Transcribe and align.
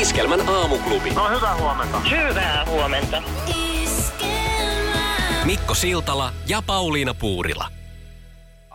Iskelmän 0.00 0.48
aamuklubi. 0.48 1.10
No 1.10 1.28
hyvää 1.30 1.56
huomenta. 1.56 2.00
Hyvää 2.00 2.64
huomenta. 2.66 3.22
Mikko 5.44 5.74
Siltala 5.74 6.32
ja 6.46 6.62
Pauliina 6.66 7.14
Puurila. 7.14 7.68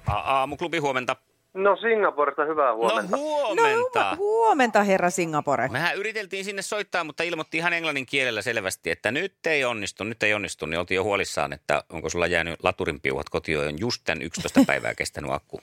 A- 0.07 0.11
aamuklubi 0.11 0.77
huomenta. 0.77 1.15
No 1.53 1.75
Singaporesta 1.75 2.45
hyvää 2.45 2.73
huomenta. 2.75 3.11
No 3.11 3.17
huomenta. 3.17 4.09
No, 4.11 4.17
huomenta, 4.17 4.83
herra 4.83 5.09
Singapore. 5.09 5.67
Mehän 5.67 5.97
yriteltiin 5.97 6.45
sinne 6.45 6.61
soittaa, 6.61 7.03
mutta 7.03 7.23
ilmoitti 7.23 7.57
ihan 7.57 7.73
englannin 7.73 8.05
kielellä 8.05 8.41
selvästi, 8.41 8.91
että 8.91 9.11
nyt 9.11 9.45
ei 9.45 9.65
onnistu, 9.65 10.03
nyt 10.03 10.23
ei 10.23 10.33
onnistu. 10.33 10.65
Niin 10.65 10.79
oltiin 10.79 10.95
jo 10.95 11.03
huolissaan, 11.03 11.53
että 11.53 11.83
onko 11.89 12.09
sulla 12.09 12.27
jäänyt 12.27 12.63
laturin 12.63 13.01
piuhat 13.01 13.29
kotiin, 13.29 13.79
just 13.79 14.01
tämän 14.05 14.21
11 14.21 14.61
päivää 14.67 14.95
kestänyt 14.95 15.31
akku. 15.31 15.61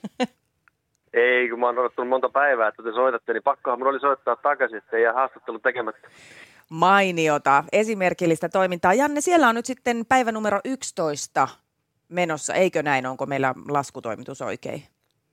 Ei, 1.13 1.49
kun 1.49 1.59
mä 1.59 1.65
oon 1.65 1.79
odottanut 1.79 2.09
monta 2.09 2.29
päivää, 2.29 2.67
että 2.67 2.83
te 2.83 2.91
soitatte, 2.91 3.33
niin 3.33 3.43
pakkohan 3.43 3.79
mun 3.79 3.87
oli 3.87 3.99
soittaa 3.99 4.35
takaisin, 4.35 4.77
että 4.77 4.97
ei 4.97 5.03
jää 5.03 5.13
haastattelu 5.13 5.59
tekemättä. 5.59 6.07
Mainiota, 6.69 7.63
esimerkillistä 7.71 8.49
toimintaa. 8.49 8.93
Janne, 8.93 9.21
siellä 9.21 9.49
on 9.49 9.55
nyt 9.55 9.65
sitten 9.65 10.05
päivä 10.09 10.31
numero 10.31 10.59
11 10.65 11.47
menossa, 12.09 12.53
eikö 12.53 12.83
näin? 12.83 13.05
Onko 13.05 13.25
meillä 13.25 13.53
laskutoimitus 13.69 14.41
oikein? 14.41 14.83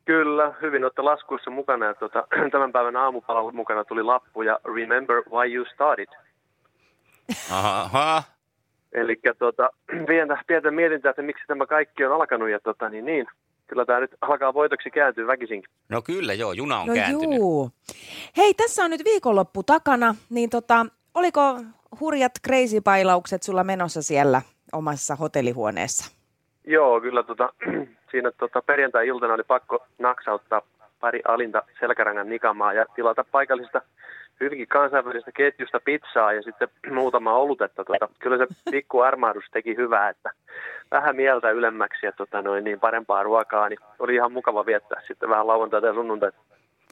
Kyllä, 0.04 0.54
hyvin 0.62 0.84
olette 0.84 1.02
laskuissa 1.02 1.50
mukana 1.50 1.86
ja 1.86 1.94
tuota, 1.94 2.26
tämän 2.52 2.72
päivän 2.72 2.96
aamupalvelun 2.96 3.56
mukana 3.56 3.84
tuli 3.84 4.02
lappu 4.02 4.42
ja 4.42 4.58
Remember 4.76 5.22
why 5.30 5.54
you 5.54 5.64
started. 5.74 6.08
Aha. 7.52 8.22
Eli 8.92 9.20
tuota, 9.38 9.70
pientä, 10.08 10.38
pientä 10.46 10.70
mietintää, 10.70 11.10
että 11.10 11.22
miksi 11.22 11.44
tämä 11.46 11.66
kaikki 11.66 12.04
on 12.04 12.12
alkanut 12.12 12.48
ja 12.48 12.60
tota, 12.60 12.88
niin, 12.88 13.04
niin, 13.04 13.26
kyllä 13.68 13.84
tämä 13.84 14.00
nyt 14.00 14.10
alkaa 14.20 14.54
voitoksi 14.54 14.90
kääntyä 14.90 15.26
väkisinkin. 15.26 15.70
No 15.88 16.02
kyllä 16.02 16.34
joo, 16.34 16.52
juna 16.52 16.80
on 16.80 16.86
no 16.86 16.94
kääntynyt. 16.94 17.38
juu. 17.38 17.70
Hei, 18.36 18.54
tässä 18.54 18.84
on 18.84 18.90
nyt 18.90 19.04
viikonloppu 19.04 19.62
takana, 19.62 20.14
niin 20.30 20.50
tota, 20.50 20.86
oliko 21.14 21.60
hurjat 22.00 22.32
crazy 22.46 22.80
pailaukset 22.80 23.42
sulla 23.42 23.64
menossa 23.64 24.02
siellä 24.02 24.42
omassa 24.72 25.16
hotellihuoneessa? 25.16 26.12
Joo, 26.66 27.00
kyllä 27.00 27.22
tota, 27.22 27.52
siinä 28.10 28.30
tota, 28.38 28.62
perjantai-iltana 28.62 29.34
oli 29.34 29.42
pakko 29.42 29.86
naksauttaa 29.98 30.62
pari 31.00 31.20
alinta 31.28 31.62
selkärangan 31.80 32.28
nikamaa 32.28 32.72
ja 32.72 32.86
tilata 32.94 33.24
paikallisesta 33.32 33.82
hyvinkin 34.40 34.68
kansainvälisestä 34.68 35.32
ketjusta 35.32 35.80
pizzaa 35.84 36.32
ja 36.32 36.42
sitten 36.42 36.68
muutama 36.94 37.32
olutetta. 37.32 37.84
Tota, 37.84 38.08
kyllä 38.18 38.38
se 38.38 38.46
pikku 38.70 39.00
armahdus 39.00 39.44
teki 39.52 39.76
hyvää, 39.76 40.08
että 40.08 40.30
vähän 40.90 41.16
mieltä 41.16 41.50
ylemmäksi 41.50 42.06
ja 42.06 42.12
tota, 42.12 42.42
noin, 42.42 42.64
niin 42.64 42.80
parempaa 42.80 43.22
ruokaa, 43.22 43.68
niin 43.68 43.78
oli 43.98 44.14
ihan 44.14 44.32
mukava 44.32 44.66
viettää 44.66 45.02
sitten 45.06 45.28
vähän 45.28 45.46
lauantaita 45.46 45.86
ja 45.86 45.94
sunnuntaita. 45.94 46.38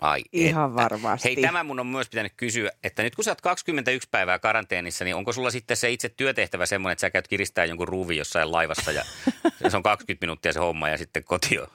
Ai, 0.01 0.21
Ihan 0.33 0.71
että. 0.71 0.83
varmasti. 0.83 1.29
Hei, 1.29 1.37
tämä 1.37 1.65
mun 1.65 1.81
on 1.81 1.87
myös 1.87 2.11
pitänyt 2.11 2.33
kysyä, 2.37 2.71
että 2.85 3.03
nyt 3.03 3.15
kun 3.15 3.25
sä 3.25 3.31
oot 3.31 3.41
21 3.41 4.09
päivää 4.11 4.39
karanteenissa, 4.39 5.05
niin 5.05 5.17
onko 5.17 5.33
sulla 5.33 5.51
sitten 5.51 5.77
se 5.77 5.91
itse 5.91 6.09
työtehtävä 6.09 6.67
semmoinen, 6.67 6.93
että 6.93 7.01
sä 7.01 7.11
käyt 7.11 7.29
kiristää 7.29 7.65
jonkun 7.65 7.89
ruuvin 7.89 8.19
jossain 8.19 8.53
laivassa 8.53 8.93
ja 8.93 9.03
se 9.71 9.77
on 9.77 9.83
20 9.83 10.27
minuuttia 10.27 10.53
se 10.53 10.59
homma 10.59 10.89
ja 10.89 10.99
sitten 10.99 11.25
kotio? 11.25 11.67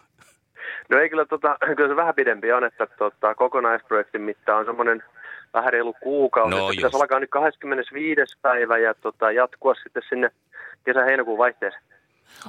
No 0.90 1.00
ei 1.00 1.10
kyllä, 1.10 1.26
tota, 1.26 1.58
kyllä 1.78 1.90
se 1.90 1.96
vähän 1.96 2.16
pidempi 2.16 2.52
on, 2.52 2.64
että 2.64 2.88
tota, 2.88 3.36
kokonaisprojektin 3.36 4.22
mitta 4.22 4.56
on 4.56 4.66
semmoinen 4.66 5.04
vähän 5.54 5.74
reilu 5.74 5.94
kuukausi. 5.94 6.56
No 6.56 6.68
pitäisi 6.68 6.98
alkaa 6.98 7.20
nyt 7.20 7.30
25. 7.30 8.38
päivä 8.42 8.78
ja 8.78 8.94
tota, 8.94 9.32
jatkua 9.32 9.74
sitten 9.84 10.04
sinne 10.10 10.32
kesä-heinäkuun 10.86 11.38
vaihteeseen. 11.38 11.84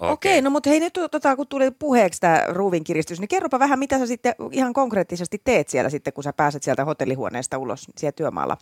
Okei, 0.00 0.43
no 0.43 0.50
mutta 0.50 0.70
hei 0.70 0.81
nyt 0.81 0.93
tota, 1.10 1.37
kun 1.37 1.47
tuli 1.48 1.70
puheeksi 1.78 2.20
tämä 2.20 2.38
ruuvin 2.48 2.84
kiristys, 2.84 3.20
niin 3.20 3.28
kerropa 3.28 3.59
vähän, 3.59 3.78
mitä 3.78 3.98
sä 3.98 4.06
sitten 4.06 4.34
ihan 4.50 4.72
konkreettisesti 4.72 5.41
teet 5.44 5.69
siellä 5.69 5.91
sitten, 5.91 6.12
kun 6.12 6.25
sä 6.25 6.32
pääset 6.37 6.62
sieltä 6.62 6.84
hotellihuoneesta 6.84 7.59
ulos 7.59 7.87
siellä 7.97 8.12
työmaalla. 8.16 8.56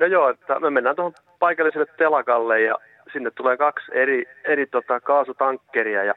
No 0.00 0.06
joo, 0.06 0.28
että 0.28 0.60
me 0.60 0.70
mennään 0.70 0.96
tuohon 0.96 1.14
paikalliselle 1.38 1.86
telakalle 1.98 2.60
ja 2.60 2.78
sinne 3.12 3.30
tulee 3.30 3.56
kaksi 3.56 3.86
eri, 3.94 4.24
eri 4.44 4.66
tota, 4.66 5.00
kaasutankkeria 5.00 6.04
ja 6.04 6.14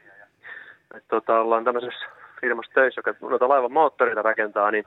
et, 0.96 1.04
tota, 1.08 1.40
ollaan 1.40 1.64
tämmöisessä 1.64 2.06
firmassa 2.40 2.72
töissä, 2.74 2.98
joka 2.98 3.14
noita 3.20 3.48
laivan 3.48 3.72
moottoreita 3.72 4.22
rakentaa, 4.22 4.70
niin 4.70 4.84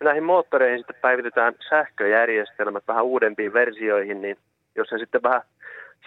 näihin 0.00 0.24
moottoreihin 0.24 0.78
sitten 0.78 0.96
päivitetään 1.02 1.54
sähköjärjestelmät 1.68 2.84
vähän 2.88 3.04
uudempiin 3.04 3.52
versioihin, 3.52 4.22
niin 4.22 4.36
jos 4.76 4.88
se 4.88 4.98
sitten 4.98 5.22
vähän 5.22 5.42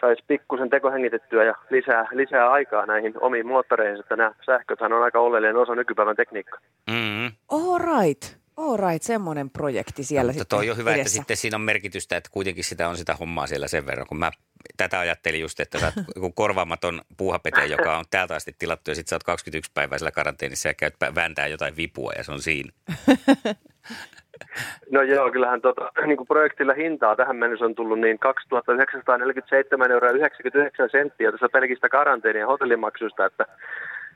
saisi 0.02 0.24
pikkusen 0.28 0.70
tekohengitettyä 0.70 1.44
ja 1.44 1.56
lisää, 1.70 2.08
lisää 2.12 2.52
aikaa 2.52 2.86
näihin 2.86 3.14
omiin 3.22 3.48
moottoreihin, 3.48 4.00
että 4.00 4.16
nämä 4.16 4.32
sähköthän 4.46 4.94
on 4.94 5.04
aika 5.04 5.20
oleellinen 5.20 5.58
osa 5.58 5.76
nykypäivän 5.76 6.16
tekniikkaa. 6.16 6.60
Mm-hmm. 6.90 7.32
All 7.50 7.78
right, 7.78 8.38
all 8.58 8.78
right, 8.78 9.02
semmoinen 9.02 9.50
projekti 9.50 10.04
siellä 10.04 10.30
Mutta 10.30 10.40
sitten 10.40 10.58
toi 10.58 10.70
on 10.70 10.78
hyvä, 10.78 10.90
edessä. 10.90 11.02
että 11.02 11.14
sitten 11.14 11.38
siinä 11.38 11.56
on 11.56 11.62
merkitystä, 11.62 12.18
että 12.18 12.30
kuitenkin 12.34 12.64
sitä 12.64 12.88
on 12.90 12.98
sitä 12.98 13.16
hommaa 13.16 13.48
siellä 13.48 13.68
sen 13.68 13.86
verran, 13.86 14.08
kun 14.08 14.20
mä 14.20 14.32
tätä 14.78 15.00
ajattelin 15.00 15.42
just, 15.42 15.60
että 15.60 15.80
sä 15.80 15.86
oot 15.86 16.06
joku 16.16 16.32
korvaamaton 16.32 17.02
puuhapete, 17.18 17.66
joka 17.66 17.98
on 17.98 18.06
täältä 18.12 18.36
asti 18.36 18.56
tilattu 18.60 18.92
ja 18.92 18.96
sitten 18.96 19.10
sä 19.10 19.16
oot 19.16 19.24
21 19.24 19.72
päivää 19.74 19.98
siellä 19.98 20.12
karanteenissa 20.12 20.70
ja 20.70 20.74
käyt 20.74 20.96
vääntää 21.16 21.48
jotain 21.48 21.78
vipua 21.78 22.12
ja 22.18 22.24
se 22.24 22.32
on 22.32 22.42
siinä. 22.42 22.72
No 24.92 25.02
joo, 25.02 25.32
kyllähän 25.32 25.62
tota, 25.62 25.92
niin 26.08 26.18
kuin 26.18 26.28
projektilla 26.28 26.74
hintaa 26.74 27.16
tähän 27.16 27.36
mennessä 27.36 27.66
on 27.66 27.76
tullut 27.76 28.00
niin 28.00 28.20
2947 28.20 29.92
euroa 29.92 30.12
99 30.12 30.90
senttiä 30.90 31.32
tässä 31.32 31.50
pelkistä 31.50 31.90
karanteeni- 31.90 32.40
ja 32.40 32.48
hotellimaksuista, 32.48 33.26
että 33.26 33.46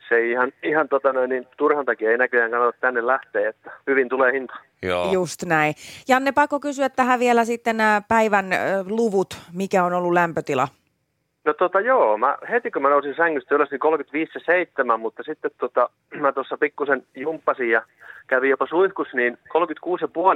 se 0.10 0.16
ei 0.16 0.32
ihan, 0.32 0.52
ihan 0.64 0.90
tota 0.90 1.14
noin, 1.14 1.30
niin 1.30 1.48
turhan 1.58 1.86
takia 1.86 2.12
ei 2.12 2.18
näköjään 2.18 2.52
kannata 2.52 2.78
tänne 2.82 3.08
lähteä, 3.08 3.50
että 3.50 3.72
hyvin 3.88 4.10
tulee 4.10 4.34
hinta. 4.34 4.54
Joo. 4.82 5.12
Just 5.12 5.44
näin. 5.46 5.74
Janne, 6.08 6.32
pakko 6.32 6.60
kysyä 6.60 6.90
tähän 6.90 7.20
vielä 7.20 7.46
sitten 7.46 7.78
nämä 7.78 8.02
päivän 8.08 8.54
ö, 8.54 8.58
luvut, 8.88 9.38
mikä 9.54 9.84
on 9.84 9.94
ollut 9.94 10.14
lämpötila? 10.14 10.68
No 11.46 11.54
tota 11.54 11.80
joo, 11.80 12.18
mä, 12.18 12.38
heti 12.50 12.72
kun 12.72 12.82
mä 12.82 12.90
nousin 12.90 13.16
sängystä 13.16 13.56
ylös, 13.56 13.70
niin 13.72 13.82
35,7, 14.94 14.98
mutta 14.98 15.24
sitten 15.24 15.52
tota, 15.58 15.90
mä 16.20 16.32
tuossa 16.32 16.58
pikkusen 16.58 17.04
jumppasin 17.16 17.70
ja 17.70 17.82
kävin 18.28 18.50
jopa 18.50 18.68
suihkus, 18.68 19.08
niin 19.14 19.38
36,5 19.38 19.42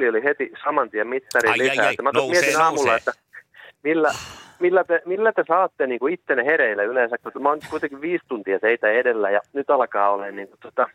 oli 0.09 0.23
heti 0.23 0.51
saman 0.63 0.89
tien 0.89 1.07
mittari 1.07 1.49
Ai, 1.49 1.51
ai, 1.51 1.57
lisää. 1.69 1.85
ai, 1.85 1.91
Että 1.93 2.03
mä 2.03 2.11
nousee, 2.13 2.41
mietin 2.41 2.61
aamulla, 2.61 2.91
nousee. 2.91 2.95
että 2.95 3.11
millä, 3.83 4.11
millä, 4.59 4.83
te, 4.83 5.01
millä 5.05 5.31
te 5.33 5.43
saatte 5.47 5.87
niin 5.87 5.99
kuin 5.99 6.13
ittenne 6.13 6.45
hereille 6.45 6.85
yleensä, 6.85 7.15
kun 7.33 7.43
mä 7.43 7.49
oon 7.49 7.59
kuitenkin 7.69 8.01
viisi 8.01 8.25
tuntia 8.27 8.59
teitä 8.59 8.89
edellä 8.89 9.29
ja 9.29 9.39
nyt 9.53 9.69
alkaa 9.69 10.09
olla 10.11 10.25
niin 10.31 10.47
kuin, 10.47 10.59
tota, 10.59 10.87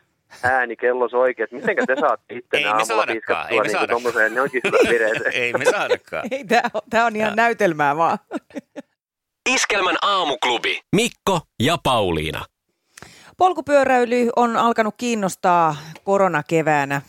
ääni 0.43 0.75
kello 0.75 1.09
soikin, 1.09 1.43
että 1.43 1.55
mitenkä 1.55 1.85
te 1.87 1.95
saatte 1.99 2.33
ittenne 2.35 2.57
Ei 2.57 2.63
me 2.63 2.69
aamulla 2.69 2.85
saadakaan, 2.85 3.07
piiskattua 3.13 3.47
ei 3.49 3.57
me 3.57 3.61
niin 3.61 3.61
kuin 3.61 3.71
saadakaan. 3.71 4.01
tommoseen 4.01 4.33
johonkin 4.35 4.61
hyvään 4.63 4.93
vireeseen. 4.93 5.33
Ei 5.43 5.53
me 5.53 5.65
saadakaan. 5.65 6.27
Ei, 6.31 6.43
tämä 6.45 6.61
on, 6.73 6.81
tää 6.89 7.05
on 7.05 7.15
ihan 7.15 7.35
näytelmää 7.35 7.97
vaan. 7.97 8.17
Iskelmän 9.49 9.95
aamuklubi. 10.01 10.79
Mikko 10.95 11.41
ja 11.63 11.77
Pauliina. 11.83 12.45
Polkupyöräily 13.37 14.29
on 14.35 14.57
alkanut 14.57 14.95
kiinnostaa 14.97 15.75
koronakeväänä 16.03 17.01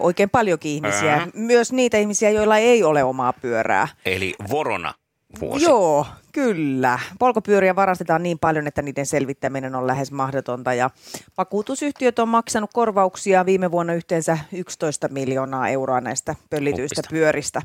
oikein 0.00 0.30
paljonkin 0.30 0.72
ihmisiä. 0.72 1.14
Ää. 1.14 1.28
Myös 1.34 1.72
niitä 1.72 1.98
ihmisiä, 1.98 2.30
joilla 2.30 2.56
ei 2.56 2.82
ole 2.82 3.04
omaa 3.04 3.32
pyörää. 3.32 3.88
Eli 4.06 4.34
vorona 4.50 4.94
vuosi. 5.40 5.64
Joo, 5.64 6.06
kyllä. 6.32 6.98
Polkupyöriä 7.18 7.76
varastetaan 7.76 8.22
niin 8.22 8.38
paljon, 8.38 8.66
että 8.66 8.82
niiden 8.82 9.06
selvittäminen 9.06 9.74
on 9.74 9.86
lähes 9.86 10.12
mahdotonta. 10.12 10.74
Ja 10.74 10.90
vakuutusyhtiöt 11.38 12.18
on 12.18 12.28
maksanut 12.28 12.70
korvauksia 12.72 13.46
viime 13.46 13.70
vuonna 13.70 13.94
yhteensä 13.94 14.38
11 14.52 15.08
miljoonaa 15.08 15.68
euroa 15.68 16.00
näistä 16.00 16.34
pöllityistä 16.50 16.98
Huppista. 16.98 17.10
pyöristä. 17.10 17.62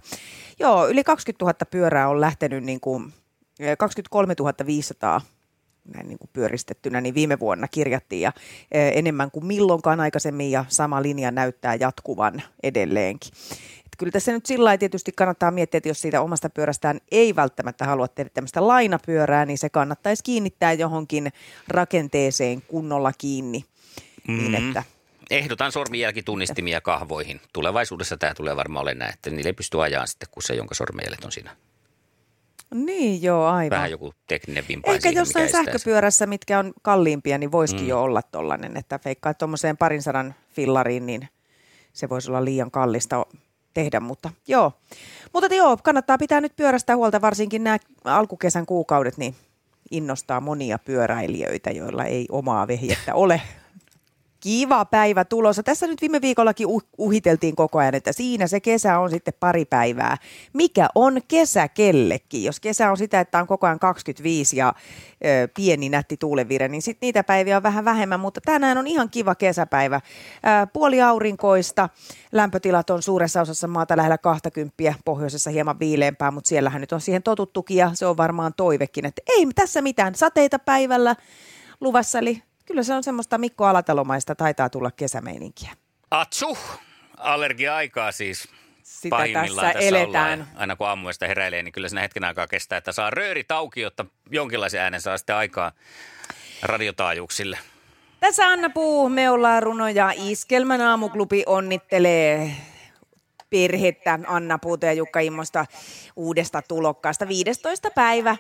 Joo, 0.59 0.87
yli 0.87 1.03
20 1.03 1.45
000 1.45 1.55
pyörää 1.71 2.09
on 2.09 2.21
lähtenyt 2.21 2.63
niin 2.63 2.79
kuin, 2.79 3.13
23 3.77 4.35
500 4.65 5.21
näin 5.93 6.07
niin 6.07 6.17
kuin 6.17 6.29
pyöristettynä, 6.33 7.01
niin 7.01 7.15
viime 7.15 7.39
vuonna 7.39 7.67
kirjattiin 7.67 8.21
ja 8.21 8.31
enemmän 8.71 9.31
kuin 9.31 9.45
milloinkaan 9.45 9.99
aikaisemmin 9.99 10.51
ja 10.51 10.65
sama 10.67 11.01
linja 11.01 11.31
näyttää 11.31 11.75
jatkuvan 11.75 12.41
edelleenkin. 12.63 13.31
Et 13.85 13.91
kyllä 13.97 14.11
tässä 14.11 14.31
nyt 14.31 14.45
sillä 14.45 14.77
tietysti 14.77 15.11
kannattaa 15.11 15.51
miettiä, 15.51 15.77
että 15.77 15.89
jos 15.89 16.01
siitä 16.01 16.21
omasta 16.21 16.49
pyörästään 16.49 16.99
ei 17.11 17.35
välttämättä 17.35 17.85
halua 17.85 18.07
tehdä 18.07 18.29
tämmöistä 18.33 18.67
lainapyörää, 18.67 19.45
niin 19.45 19.57
se 19.57 19.69
kannattaisi 19.69 20.23
kiinnittää 20.23 20.73
johonkin 20.73 21.31
rakenteeseen 21.67 22.61
kunnolla 22.61 23.11
kiinni. 23.17 23.65
Mm-hmm. 24.27 24.51
Niin 24.51 24.55
että 24.55 24.83
Ehdotan 25.29 25.71
sormenjälkitunnistimia 25.71 26.81
kahvoihin. 26.81 27.41
Tulevaisuudessa 27.53 28.17
tämä 28.17 28.33
tulee 28.33 28.55
varmaan 28.55 28.81
olemaan 28.81 28.99
näin, 28.99 29.13
että 29.13 29.29
niille 29.29 29.49
ei 29.49 29.53
pysty 29.53 29.81
ajaa 29.81 30.05
sitten, 30.05 30.29
kun 30.31 30.43
se, 30.43 30.53
jonka 30.53 30.75
sormenjäljet 30.75 31.25
on 31.25 31.31
siinä. 31.31 31.55
Niin 32.73 33.21
joo, 33.23 33.45
aivan. 33.45 33.75
Vähän 33.75 33.91
joku 33.91 34.13
tekninen 34.27 34.63
vimpa 34.69 34.91
Ehkä 34.91 35.01
siihen, 35.01 35.21
jossain 35.21 35.49
sähköpyörässä, 35.49 36.25
mitkä 36.25 36.59
on 36.59 36.73
kalliimpia, 36.81 37.37
niin 37.37 37.51
voisikin 37.51 37.83
Mm. 37.83 37.89
jo 37.89 38.01
olla 38.01 38.21
tollainen, 38.21 38.77
että 38.77 38.99
feikkaa 38.99 39.33
tuommoiseen 39.33 39.77
parin 39.77 40.01
sadan 40.01 40.35
fillariin, 40.53 41.05
niin 41.05 41.27
se 41.93 42.09
voisi 42.09 42.31
olla 42.31 42.45
liian 42.45 42.71
kallista 42.71 43.25
tehdä, 43.73 43.99
mutta 43.99 44.29
joo. 44.47 44.71
Mutta 45.33 45.55
joo, 45.55 45.77
kannattaa 45.83 46.17
pitää 46.17 46.41
nyt 46.41 46.55
pyörästä 46.55 46.95
huolta, 46.95 47.21
varsinkin 47.21 47.63
nämä 47.63 47.77
alkukesän 48.03 48.65
kuukaudet, 48.65 49.17
niin 49.17 49.35
innostaa 49.91 50.41
monia 50.41 50.79
pyöräilijöitä, 50.79 51.71
joilla 51.71 52.05
ei 52.05 52.25
omaa 52.31 52.67
vehjettä 52.67 53.15
ole. 53.15 53.41
Kiva 54.45 54.85
päivä 54.85 55.25
tulossa. 55.25 55.63
Tässä 55.63 55.87
nyt 55.87 56.01
viime 56.01 56.21
viikollakin 56.21 56.67
uh- 56.67 56.87
uhiteltiin 56.97 57.55
koko 57.55 57.79
ajan, 57.79 57.95
että 57.95 58.11
siinä 58.13 58.47
se 58.47 58.59
kesä 58.59 58.99
on 58.99 59.09
sitten 59.09 59.33
pari 59.39 59.65
päivää. 59.65 60.17
Mikä 60.53 60.87
on 60.95 61.21
kesä 61.27 61.67
kellekin? 61.67 62.43
Jos 62.43 62.59
kesä 62.59 62.91
on 62.91 62.97
sitä, 62.97 63.19
että 63.19 63.39
on 63.39 63.47
koko 63.47 63.67
ajan 63.67 63.79
25 63.79 64.57
ja 64.57 64.73
ö, 65.25 65.47
pieni 65.55 65.89
nätti 65.89 66.17
tuulevire, 66.17 66.67
niin 66.67 66.81
sitten 66.81 67.07
niitä 67.07 67.23
päiviä 67.23 67.57
on 67.57 67.63
vähän 67.63 67.85
vähemmän, 67.85 68.19
mutta 68.19 68.41
tänään 68.41 68.77
on 68.77 68.87
ihan 68.87 69.09
kiva 69.09 69.35
kesäpäivä. 69.35 69.95
Ö, 69.95 70.67
puoli 70.73 71.01
aurinkoista, 71.01 71.89
lämpötilat 72.31 72.89
on 72.89 73.01
suuressa 73.01 73.41
osassa 73.41 73.67
maata 73.67 73.97
lähellä 73.97 74.17
20, 74.17 74.93
pohjoisessa 75.05 75.49
hieman 75.49 75.79
viileämpää, 75.79 76.31
mutta 76.31 76.47
siellähän 76.47 76.81
nyt 76.81 76.91
on 76.91 77.01
siihen 77.01 77.23
totuttukin 77.23 77.77
ja 77.77 77.91
se 77.93 78.05
on 78.05 78.17
varmaan 78.17 78.53
toivekin, 78.57 79.05
että 79.05 79.21
ei 79.27 79.47
tässä 79.55 79.81
mitään 79.81 80.15
sateita 80.15 80.59
päivällä 80.59 81.15
luvassa, 81.81 82.19
eli 82.19 82.41
kyllä 82.65 82.83
se 82.83 82.93
on 82.93 83.03
semmoista 83.03 83.37
Mikko 83.37 83.65
Alatalomaista, 83.65 84.35
taitaa 84.35 84.69
tulla 84.69 84.91
kesämeininkiä. 84.91 85.71
Atsu! 86.11 86.57
Allergia-aikaa 87.17 88.11
siis. 88.11 88.47
Sitä 88.83 89.09
pahimmillaan 89.09 89.67
tässä 89.67 89.73
tässä 89.73 89.87
eletään. 89.89 90.39
ollaan. 90.39 90.47
Aina 90.55 90.75
kun 90.75 90.87
aamuista 90.87 91.27
heräilee, 91.27 91.63
niin 91.63 91.71
kyllä 91.71 91.89
siinä 91.89 92.01
hetken 92.01 92.23
aikaa 92.23 92.47
kestää, 92.47 92.77
että 92.77 92.91
saa 92.91 93.09
röörit 93.09 93.51
auki, 93.51 93.81
jotta 93.81 94.05
jonkinlaisen 94.31 94.81
äänen 94.81 95.01
saa 95.01 95.17
sitten 95.17 95.35
aikaa 95.35 95.71
radiotaajuuksille. 96.61 97.59
Tässä 98.19 98.47
Anna 98.47 98.69
Puu, 98.69 99.09
me 99.09 99.29
ollaan 99.29 99.63
Runo 99.63 99.87
ja 99.87 100.11
Iskelmän 100.15 100.81
aamuklubi 100.81 101.43
onnittelee 101.45 102.51
perhettä 103.49 104.19
Anna 104.27 104.57
Puuta 104.57 104.85
ja 104.85 104.93
Jukka 104.93 105.19
Immosta 105.19 105.65
uudesta 106.15 106.61
tulokkaasta. 106.61 107.27
15. 107.27 107.89
päivä 107.95 108.37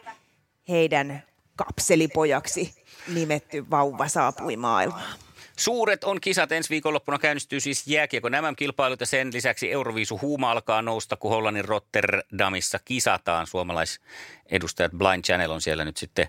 heidän 0.69 1.23
kapselipojaksi 1.55 2.75
nimetty 3.07 3.69
vauva 3.69 4.07
saapui 4.07 4.57
maailmaan. 4.57 5.15
Suuret 5.57 6.03
on 6.03 6.21
kisat. 6.21 6.51
Ensi 6.51 6.69
viikonloppuna 6.69 7.19
käynnistyy 7.19 7.59
siis 7.59 7.87
jääkiekon 7.87 8.31
MM-kilpailut 8.31 8.99
ja 8.99 9.05
sen 9.05 9.33
lisäksi 9.33 9.71
Euroviisu 9.71 10.19
huuma 10.21 10.51
alkaa 10.51 10.81
nousta, 10.81 11.15
kun 11.15 11.31
Hollannin 11.31 11.65
Rotterdamissa 11.65 12.79
kisataan. 12.85 13.47
Suomalaisedustajat 13.47 14.91
Blind 14.97 15.23
Channel 15.23 15.51
on 15.51 15.61
siellä 15.61 15.85
nyt 15.85 15.97
sitten 15.97 16.27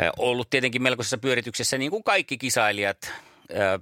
äh, 0.00 0.10
ollut 0.18 0.50
tietenkin 0.50 0.82
melkoisessa 0.82 1.18
pyörityksessä, 1.18 1.78
niin 1.78 1.90
kuin 1.90 2.04
kaikki 2.04 2.38
kisailijat 2.38 2.98
äh, 3.04 3.80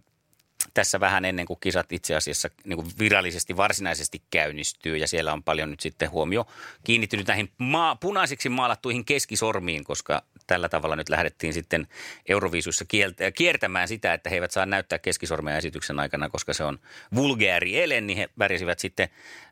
tässä 0.74 1.00
vähän 1.00 1.24
ennen 1.24 1.46
kuin 1.46 1.60
kisat 1.60 1.92
itse 1.92 2.14
asiassa 2.16 2.50
niin 2.64 2.76
kuin 2.76 2.88
virallisesti 2.98 3.56
varsinaisesti 3.56 4.22
käynnistyy 4.30 4.96
ja 4.96 5.08
siellä 5.08 5.32
on 5.32 5.42
paljon 5.42 5.70
nyt 5.70 5.80
sitten 5.80 6.10
huomio 6.10 6.46
kiinnittynyt 6.84 7.26
näihin 7.26 7.52
maa, 7.58 7.96
punaisiksi 7.96 8.48
maalattuihin 8.48 9.04
keskisormiin, 9.04 9.84
koska 9.84 10.22
tällä 10.46 10.68
tavalla 10.68 10.96
nyt 10.96 11.08
lähdettiin 11.08 11.52
sitten 11.52 11.86
Euroviisuissa 12.28 12.84
kieltä, 12.84 13.30
kiertämään 13.30 13.88
sitä, 13.88 14.14
että 14.14 14.30
he 14.30 14.36
eivät 14.36 14.50
saa 14.50 14.66
näyttää 14.66 14.98
keskisormea 14.98 15.56
esityksen 15.56 16.00
aikana, 16.00 16.30
koska 16.30 16.54
se 16.54 16.64
on 16.64 16.78
vulgaari 17.14 17.80
ele, 17.80 18.00
niin 18.00 18.16
he 18.16 18.28
värisivät 18.38 18.78
sitten 18.78 19.08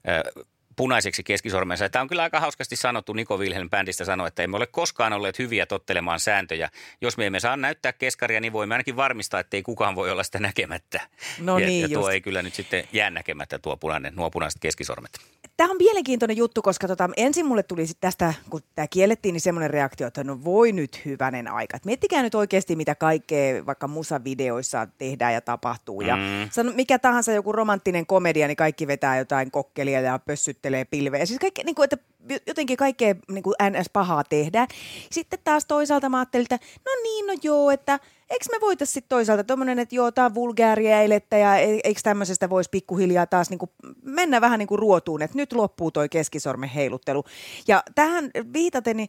äh, 0.09 0.45
punaiseksi 0.77 1.23
keskisormensa. 1.23 1.89
Tämä 1.89 2.01
on 2.03 2.09
kyllä 2.09 2.23
aika 2.23 2.41
hauskasti 2.41 2.77
sanottu. 2.77 3.13
Niko 3.13 3.37
Wilhelm 3.37 3.71
bändistä 3.71 4.05
sanoi, 4.05 4.29
että 4.29 4.43
emme 4.43 4.57
ole 4.57 4.67
koskaan 4.67 5.13
olleet 5.13 5.39
hyviä 5.39 5.67
tottelemaan 5.67 6.21
sääntöjä. 6.21 6.69
Jos 7.01 7.17
me 7.17 7.27
emme 7.27 7.41
saa 7.41 7.57
näyttää 7.57 7.93
keskaria, 7.93 8.41
niin 8.41 8.53
voimme 8.53 8.75
ainakin 8.75 8.97
varmistaa, 8.97 9.41
että 9.41 9.57
ei 9.57 9.63
kukaan 9.63 9.95
voi 9.95 10.11
olla 10.11 10.23
sitä 10.23 10.39
näkemättä. 10.39 11.01
No 11.41 11.59
ja, 11.59 11.67
niin 11.67 11.83
ja 11.83 11.89
tuo 11.89 12.07
just. 12.07 12.13
ei 12.13 12.21
kyllä 12.21 12.43
nyt 12.43 12.55
sitten 12.55 12.85
jää 12.93 13.11
näkemättä 13.11 13.59
tuo 13.59 13.77
punainen, 13.77 14.15
nuo 14.17 14.31
punaiset 14.31 14.61
keskisormet. 14.61 15.13
Tämä 15.57 15.71
on 15.71 15.77
mielenkiintoinen 15.79 16.37
juttu, 16.37 16.63
koska 16.63 16.89
tota, 16.89 17.11
ensin 17.17 17.47
mulle 17.47 17.63
tuli 17.63 17.87
sit 17.87 17.99
tästä, 18.01 18.35
kun 18.51 18.61
tämä 18.75 18.87
kiellettiin, 18.89 19.33
niin 19.33 19.41
semmoinen 19.41 19.71
reaktio, 19.71 20.07
että 20.07 20.25
no 20.25 20.45
voi 20.45 20.73
nyt 20.73 21.05
hyvänen 21.05 21.49
aika. 21.49 21.77
Et 21.77 21.85
miettikää 21.85 22.23
nyt 22.23 22.35
oikeasti, 22.35 22.77
mitä 22.77 22.95
kaikkea 22.95 23.67
vaikka 23.67 23.89
musavideoissa 23.89 24.89
tehdään 24.99 25.35
ja 25.35 25.41
tapahtuu. 25.41 26.01
Ja 26.01 26.17
Mm. 26.17 26.49
sano, 26.51 26.73
mikä 26.75 26.99
tahansa 26.99 27.33
joku 27.33 27.53
romanttinen 27.53 28.07
komedia, 28.07 28.47
niin 28.47 28.57
kaikki 28.57 28.87
vetää 28.87 29.19
jotain 29.19 29.51
kokkelia 29.51 30.01
ja 30.01 30.19
pössyttelee 30.63 30.85
pilveä. 30.85 31.27
Siis 31.27 31.39
kaikki, 31.39 31.63
niin 31.63 31.75
kuin, 31.75 31.85
että 31.85 31.99
jotenkin 32.47 32.77
kaikkea 32.77 33.15
niin 33.29 33.43
kuin 33.43 33.55
NS 33.71 33.91
pahaa 33.93 34.25
tehdään. 34.25 34.69
Sitten 35.11 35.39
taas 35.45 35.65
toisaalta 35.67 36.09
mä 36.09 36.19
ajattelin, 36.19 36.47
että 36.51 36.67
no 36.85 36.93
niin, 37.03 37.27
no 37.27 37.35
joo, 37.43 37.71
että 37.71 37.99
eikö 38.31 38.45
me 38.51 38.61
voitaisiin 38.61 38.95
sitten 38.95 39.09
toisaalta 39.09 39.45
tommonen, 39.45 39.79
että 39.79 39.95
joo, 39.95 40.13
tämä 40.13 40.27
on 40.27 40.35
vulgaaria 40.35 41.01
eilettä 41.01 41.37
ja 41.37 41.57
e- 41.57 41.81
eikö 41.85 42.01
tämmöisestä 42.03 42.51
voisi 42.51 42.71
pikkuhiljaa 42.71 43.27
taas 43.27 43.51
niin 43.51 43.59
kuin 43.59 43.71
mennä 44.03 44.41
vähän 44.41 44.59
niin 44.59 44.67
kuin 44.69 44.79
ruotuun, 44.79 45.23
että 45.23 45.37
nyt 45.37 45.53
loppuu 45.53 45.91
toi 45.91 46.09
keskisormen 46.09 46.69
heiluttelu. 46.69 47.25
Ja 47.69 47.83
tähän 47.95 48.31
viitaten, 48.53 48.97
niin 48.97 49.09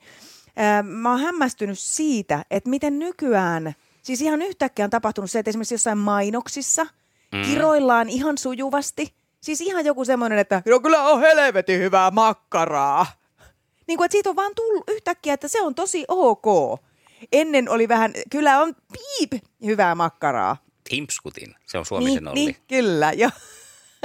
ää, 0.55 0.83
mä 0.83 1.11
oon 1.11 1.19
hämmästynyt 1.19 1.79
siitä, 1.79 2.45
että 2.51 2.69
miten 2.69 2.99
nykyään, 2.99 3.73
siis 4.01 4.21
ihan 4.21 4.41
yhtäkkiä 4.41 4.85
on 4.85 4.91
tapahtunut 4.91 5.31
se, 5.31 5.39
että 5.39 5.49
esimerkiksi 5.49 5.73
jossain 5.73 5.97
mainoksissa 5.97 6.83
mm. 7.31 7.41
kiroillaan 7.41 8.09
ihan 8.09 8.37
sujuvasti. 8.37 9.22
Siis 9.43 9.61
ihan 9.61 9.85
joku 9.85 10.05
semmoinen, 10.05 10.39
että 10.39 10.61
no 10.65 10.79
kyllä 10.79 11.03
on 11.03 11.19
helvetin 11.19 11.79
hyvää 11.79 12.11
makkaraa. 12.11 13.05
Niin 13.87 13.97
kuin, 13.97 14.05
että 14.05 14.11
siitä 14.11 14.29
on 14.29 14.35
vaan 14.35 14.55
tullut 14.55 14.83
yhtäkkiä, 14.89 15.33
että 15.33 15.47
se 15.47 15.61
on 15.61 15.75
tosi 15.75 16.05
ok. 16.07 16.79
Ennen 17.31 17.69
oli 17.69 17.87
vähän, 17.87 18.13
kyllä 18.29 18.59
on 18.61 18.75
piip 18.93 19.43
hyvää 19.65 19.95
makkaraa. 19.95 20.57
Timpskutin, 20.89 21.55
se 21.65 21.77
on 21.77 21.85
Suomisen 21.85 22.15
niin, 22.15 22.27
Olli 22.27 22.45
niin, 22.45 22.55
kyllä, 22.67 23.11
jo. 23.11 23.29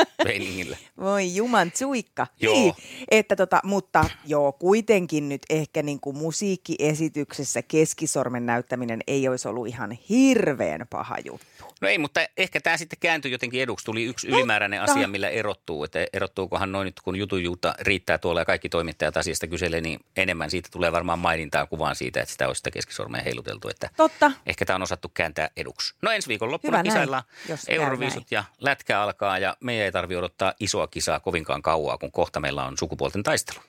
meiningillä. 0.25 0.77
Voi 1.01 1.35
juman 1.35 1.73
suikka. 1.75 2.27
Joo. 2.41 2.55
Niin, 2.55 2.75
että 3.11 3.37
tota, 3.37 3.61
mutta 3.65 4.05
joo, 4.27 4.53
kuitenkin 4.53 5.29
nyt 5.29 5.43
ehkä 5.51 5.83
niin 5.83 6.01
kuin 6.01 6.17
musiikkiesityksessä 6.17 7.63
keskisormen 7.63 8.47
näyttäminen 8.47 9.01
ei 9.07 9.29
olisi 9.29 9.49
ollut 9.49 9.67
ihan 9.67 9.91
hirveän 9.91 10.87
paha 10.91 11.17
juttu. 11.25 11.47
No 11.81 11.89
ei, 11.89 11.99
mutta 11.99 12.21
ehkä 12.37 12.61
tämä 12.61 12.77
sitten 12.77 12.99
kääntyi 13.01 13.33
jotenkin 13.33 13.63
eduksi. 13.63 13.85
Tuli 13.85 14.05
yksi 14.05 14.29
ylimääräinen 14.29 14.81
Totta. 14.81 14.93
asia, 14.93 15.09
millä 15.09 15.29
erottuu. 15.29 15.85
Että 15.85 16.07
erottuukohan 16.13 16.73
noin 16.73 16.85
nyt, 16.85 17.01
kun 17.01 17.17
jutujuutta 17.17 17.75
riittää 17.81 18.19
tuolla 18.19 18.41
ja 18.41 18.45
kaikki 18.45 18.69
toimittajat 18.69 19.17
asiasta 19.17 19.47
kyselee, 19.47 19.81
niin 19.81 20.01
enemmän 20.17 20.51
siitä 20.51 20.69
tulee 20.73 20.93
varmaan 20.93 21.19
mainintaa 21.19 21.67
kuvaan 21.67 21.97
siitä, 21.97 22.21
että 22.21 22.33
sitä 22.33 22.47
olisi 22.47 22.59
sitä 22.59 22.71
keskisormea 22.71 23.23
heiluteltu. 23.23 23.69
Että 23.69 23.91
Totta. 23.97 24.33
Ehkä 24.47 24.65
tämä 24.65 24.75
on 24.75 24.83
osattu 24.83 25.09
kääntää 25.15 25.51
eduksi. 25.57 25.95
No 26.03 26.11
ensi 26.11 26.29
viikon 26.29 26.53
loppuna 26.53 26.79
Hyvä 26.79 26.83
kisaillaan 26.83 27.23
Euroviisut 27.69 28.31
ja 28.31 28.45
lätkä 28.61 29.01
alkaa 29.01 29.39
ja 29.39 29.57
meidän 29.61 29.88
ei 29.89 29.93
tarvitse 29.93 30.19
odottaa 30.19 30.53
isoa 30.61 30.87
kisaa 30.87 31.21
kovinkaan 31.21 31.63
kauaa, 31.63 31.99
kun 31.99 32.13
kohta 32.13 32.41
meillä 32.41 32.65
on 32.65 32.79
sukupuolten 32.79 33.23
taistelu. 33.23 33.61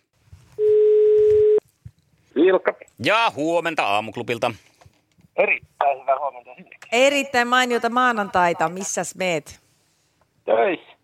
Ilkka. 2.35 2.73
Ja 3.05 3.31
huomenta 3.35 3.83
aamuklubilta. 3.83 4.51
Erittäin 5.35 6.01
hyvää 6.01 6.19
huomenta. 6.19 6.51
Erittäin 6.91 7.47
mainiota 7.47 7.89
maanantaita. 7.89 8.69
Missäs 8.69 9.15
meet? 9.15 9.59
Töissä. 10.45 10.99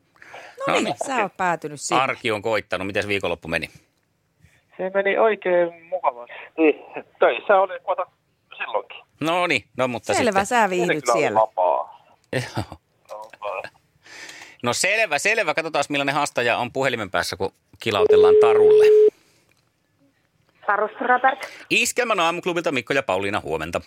No 0.67 0.73
niin, 0.79 0.95
sä 1.07 1.15
oot 1.21 1.37
päätynyt 1.37 1.81
sinne. 1.81 2.01
Arki 2.01 2.31
on 2.31 2.41
koittanut. 2.41 2.87
Miten 2.87 3.07
viikonloppu 3.07 3.47
meni? 3.47 3.69
Se 4.77 4.91
meni 4.93 5.17
oikein 5.17 5.85
mukavasti. 5.85 6.33
Niin, 6.57 6.75
töissä 7.19 7.57
oli 7.59 7.79
kuota 7.79 8.05
silloinkin. 8.57 8.97
No 9.19 9.47
niin, 9.47 9.65
no 9.77 9.87
mutta 9.87 10.13
Selvä, 10.13 10.31
sitten. 10.31 10.45
sä 10.45 10.69
viihdyt 10.69 11.03
siellä. 11.13 11.39
vapaa. 11.39 12.05
Joo. 12.33 12.77
No, 14.63 14.73
selvä, 14.73 15.19
selvä. 15.19 15.53
Katsotaan 15.53 15.85
millainen 15.89 16.15
haastaja 16.15 16.57
on 16.57 16.71
puhelimen 16.71 17.11
päässä, 17.11 17.35
kun 17.35 17.51
kilautellaan 17.79 18.35
Tarulle. 18.41 18.85
Sarus 20.67 20.91
Robert. 21.01 21.39
Iskelmän 21.69 22.19
aamuklubilta 22.19 22.71
Mikko 22.71 22.93
ja 22.93 23.03
Pauliina, 23.03 23.39
huomenta. 23.39 23.81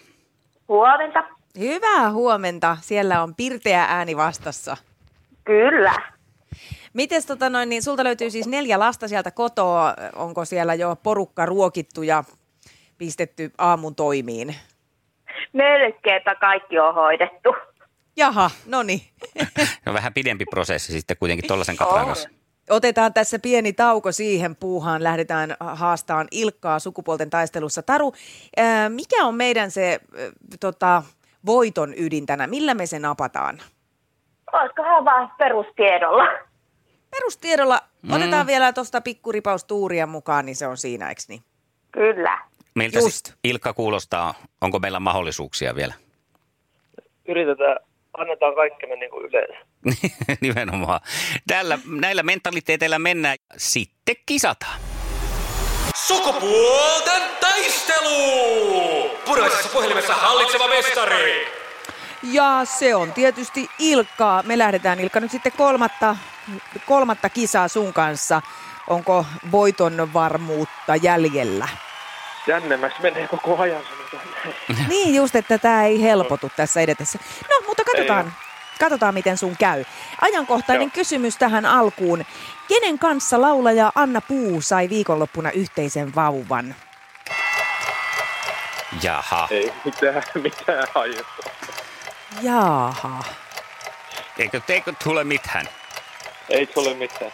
Huomenta. 0.68 1.24
Hyvää 1.58 2.10
huomenta. 2.12 2.76
Siellä 2.80 3.22
on 3.22 3.34
pirteä 3.34 3.84
ääni 3.88 4.16
vastassa. 4.16 4.76
Kyllä. 5.44 5.94
Mites 6.92 7.26
tota 7.26 7.50
noin, 7.50 7.68
niin 7.68 7.82
sulta 7.82 8.04
löytyy 8.04 8.30
siis 8.30 8.46
neljä 8.46 8.78
lasta 8.78 9.08
sieltä 9.08 9.30
kotoa. 9.30 9.94
Onko 10.16 10.44
siellä 10.44 10.74
jo 10.74 10.96
porukka 11.02 11.46
ruokittu 11.46 12.02
ja 12.02 12.24
pistetty 12.98 13.50
aamun 13.58 13.94
toimiin? 13.94 14.54
Melkeinpä 15.52 16.34
kaikki 16.34 16.78
on 16.78 16.94
hoidettu. 16.94 17.54
Jaha, 18.18 18.50
no 18.66 18.82
niin. 18.82 19.00
No 19.86 19.92
vähän 19.94 20.14
pidempi 20.14 20.44
prosessi 20.44 20.92
sitten 20.92 21.16
kuitenkin 21.16 21.48
tollaisen 21.48 21.76
katran 21.76 22.06
kanssa. 22.06 22.28
Otetaan 22.70 23.12
tässä 23.12 23.38
pieni 23.38 23.72
tauko 23.72 24.12
siihen 24.12 24.56
puuhaan. 24.56 25.04
Lähdetään 25.04 25.56
haastaan 25.60 26.28
Ilkkaa 26.30 26.78
sukupuolten 26.78 27.30
taistelussa. 27.30 27.82
Taru, 27.82 28.12
ää, 28.56 28.88
mikä 28.88 29.24
on 29.24 29.34
meidän 29.34 29.70
se 29.70 30.00
ää, 30.18 30.30
tota, 30.60 31.02
voiton 31.46 31.94
ydin 31.96 32.26
tänään? 32.26 32.50
Millä 32.50 32.74
me 32.74 32.86
se 32.86 32.98
napataan? 32.98 33.58
Olisikohan 34.52 35.04
vaan 35.04 35.32
perustiedolla? 35.38 36.24
Perustiedolla 37.10 37.80
otetaan 38.12 38.46
vielä 38.46 38.72
tuosta 38.72 39.00
pikkuripaus 39.00 39.64
tuuria 39.64 40.06
mukaan, 40.06 40.46
niin 40.46 40.56
se 40.56 40.66
on 40.66 40.76
siinä, 40.76 41.08
eikö 41.08 41.22
niin? 41.28 41.42
Kyllä. 41.92 42.38
Miltä 42.74 42.98
Just. 42.98 43.32
Ilkka 43.44 43.72
kuulostaa? 43.72 44.34
Onko 44.60 44.78
meillä 44.78 45.00
mahdollisuuksia 45.00 45.74
vielä? 45.74 45.94
Yritetään, 47.28 47.76
annetaan 48.20 48.54
kaikkemme 48.54 48.96
niin 48.96 49.10
kuin 49.10 49.26
yleensä. 49.26 49.66
Nimenomaan. 50.40 51.00
Tällä, 51.46 51.78
näillä 52.00 52.22
mentaliteeteillä 52.22 52.98
mennään. 52.98 53.36
Sitten 53.56 54.16
kisataan. 54.26 54.80
Sukupuolten 55.94 57.22
taistelu! 57.40 59.10
Puraisessa 59.24 59.68
puhelimessa 59.68 60.14
hallitseva 60.14 60.68
mestari. 60.68 61.46
Ja 62.22 62.60
se 62.64 62.94
on 62.94 63.12
tietysti 63.12 63.68
Ilkka. 63.78 64.42
Me 64.46 64.58
lähdetään 64.58 65.00
Ilkka 65.00 65.20
nyt 65.20 65.30
sitten 65.30 65.52
kolmatta, 65.56 66.16
kolmatta 66.86 67.28
kisaa 67.28 67.68
sun 67.68 67.92
kanssa. 67.92 68.42
Onko 68.88 69.26
voiton 69.52 70.10
varmuutta 70.12 70.96
jäljellä? 70.96 71.68
Jännemmäksi 72.46 73.02
menee 73.02 73.28
koko 73.28 73.58
ajan. 73.58 73.82
Niin 74.88 75.14
just, 75.14 75.36
että 75.36 75.58
tämä 75.58 75.84
ei 75.84 76.02
helpotu 76.02 76.50
tässä 76.56 76.80
edetessä. 76.80 77.18
No, 77.50 77.66
mutta 77.66 77.84
katsotaan, 77.84 78.26
Ei 78.26 78.32
katsotaan 78.80 79.14
miten 79.14 79.36
sun 79.36 79.56
käy. 79.58 79.84
Ajankohtainen 80.20 80.86
Joo. 80.86 80.90
kysymys 80.94 81.36
tähän 81.36 81.66
alkuun. 81.66 82.24
Kenen 82.68 82.98
kanssa 82.98 83.40
laulaja 83.40 83.92
Anna 83.94 84.20
Puu 84.20 84.60
sai 84.60 84.88
viikonloppuna 84.88 85.50
yhteisen 85.50 86.14
vauvan? 86.14 86.74
Jaha. 89.02 89.48
Ei 89.50 89.72
mitään, 89.84 90.22
mitään 90.42 90.86
hajutta. 90.94 91.50
Jaaha. 92.42 93.24
Eikö, 94.38 94.60
eikö 94.68 94.92
tule 95.04 95.24
mitään? 95.24 95.68
Ei 96.48 96.66
tule 96.66 96.94
mitään. 96.94 97.32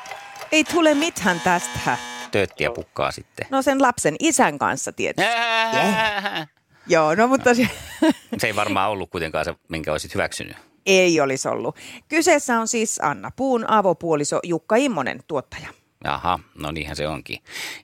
Ei 0.52 0.64
tule 0.64 0.94
mitään 0.94 1.40
tästä. 1.40 1.96
Tööttiä 2.30 2.70
pukkaa 2.70 3.10
sitten. 3.12 3.46
No 3.50 3.62
sen 3.62 3.82
lapsen 3.82 4.16
isän 4.18 4.58
kanssa 4.58 4.92
tietysti. 4.92 5.30
Ää, 5.34 6.46
Joo, 6.86 7.14
no 7.14 7.26
mutta 7.28 7.54
se 7.54 7.68
Se 8.38 8.46
ei 8.46 8.56
varmaan 8.56 8.90
ollut 8.90 9.10
kuitenkaan 9.10 9.44
se, 9.44 9.54
minkä 9.68 9.92
olisit 9.92 10.14
hyväksynyt. 10.14 10.56
ei 10.86 11.20
olisi 11.20 11.48
ollut. 11.48 11.76
Kyseessä 12.08 12.58
on 12.60 12.68
siis 12.68 13.00
Anna 13.02 13.30
Puun 13.36 13.70
avopuoliso 13.70 14.40
Jukka 14.42 14.76
Immonen, 14.76 15.20
tuottaja. 15.28 15.68
Jaha, 16.04 16.38
no 16.54 16.70
niinhän 16.70 16.96
se 16.96 17.08
onkin. 17.08 17.38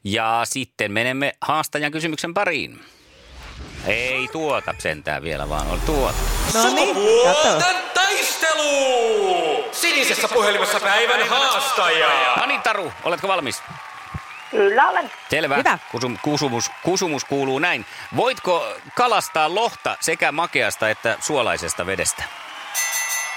Ja 0.04 0.40
sitten 0.44 0.92
menemme 0.92 1.32
haastajan 1.40 1.92
kysymyksen 1.92 2.34
pariin. 2.34 2.80
Ei 3.86 4.28
tuota 4.32 4.74
sentään 4.78 5.22
vielä, 5.22 5.48
vaan 5.48 5.66
on 5.66 5.80
tuota. 5.80 6.18
No 6.54 6.74
niin, 6.74 6.96
taistelu! 7.94 9.64
Sinisessä 9.72 10.28
puhelimessa 10.28 10.80
päivän 10.80 11.28
haastaja. 11.28 12.08
No 12.36 12.46
niin, 12.46 12.62
Taru, 12.62 12.92
oletko 13.04 13.28
valmis? 13.28 13.62
Kyllä 14.50 14.88
olen. 14.88 15.10
Selvä. 15.30 15.56
Hyvä. 15.56 15.78
Kusum, 15.90 16.18
kusumus, 16.22 16.70
kusumus 16.82 17.24
kuuluu 17.24 17.58
näin. 17.58 17.86
Voitko 18.16 18.76
kalastaa 18.94 19.54
lohta 19.54 19.96
sekä 20.00 20.32
makeasta 20.32 20.88
että 20.90 21.16
suolaisesta 21.20 21.86
vedestä? 21.86 22.24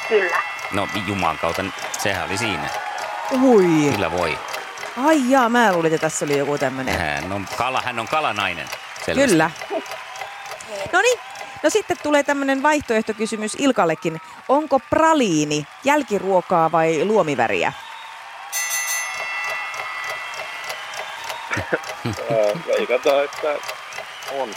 Kyllä. 0.07 0.37
No 0.71 0.87
juman 1.07 1.37
kautta, 1.37 1.63
sehän 1.99 2.25
oli 2.25 2.37
siinä. 2.37 2.69
Ui. 3.41 3.91
Kyllä 3.91 4.11
voi. 4.11 4.39
Ai 5.05 5.21
jaa, 5.29 5.49
mä 5.49 5.73
luulin, 5.73 5.93
että 5.93 6.09
tässä 6.09 6.25
oli 6.25 6.37
joku 6.37 6.57
tämmöinen. 6.57 6.99
Hän 6.99 7.31
on, 7.31 7.47
kala, 7.57 7.81
hän 7.81 7.99
on 7.99 8.07
kalanainen. 8.07 8.67
Selvästi. 9.05 9.29
Kyllä. 9.31 9.51
No 10.93 11.01
niin, 11.01 11.19
no 11.63 11.69
sitten 11.69 11.97
tulee 12.03 12.23
tämmöinen 12.23 12.63
vaihtoehtokysymys 12.63 13.55
Ilkallekin. 13.59 14.21
Onko 14.49 14.79
praliini 14.79 15.67
jälkiruokaa 15.83 16.71
vai 16.71 17.05
luomiväriä? 17.05 17.73
Veikataan, 22.67 23.23
että 23.25 23.47
on. 24.31 24.55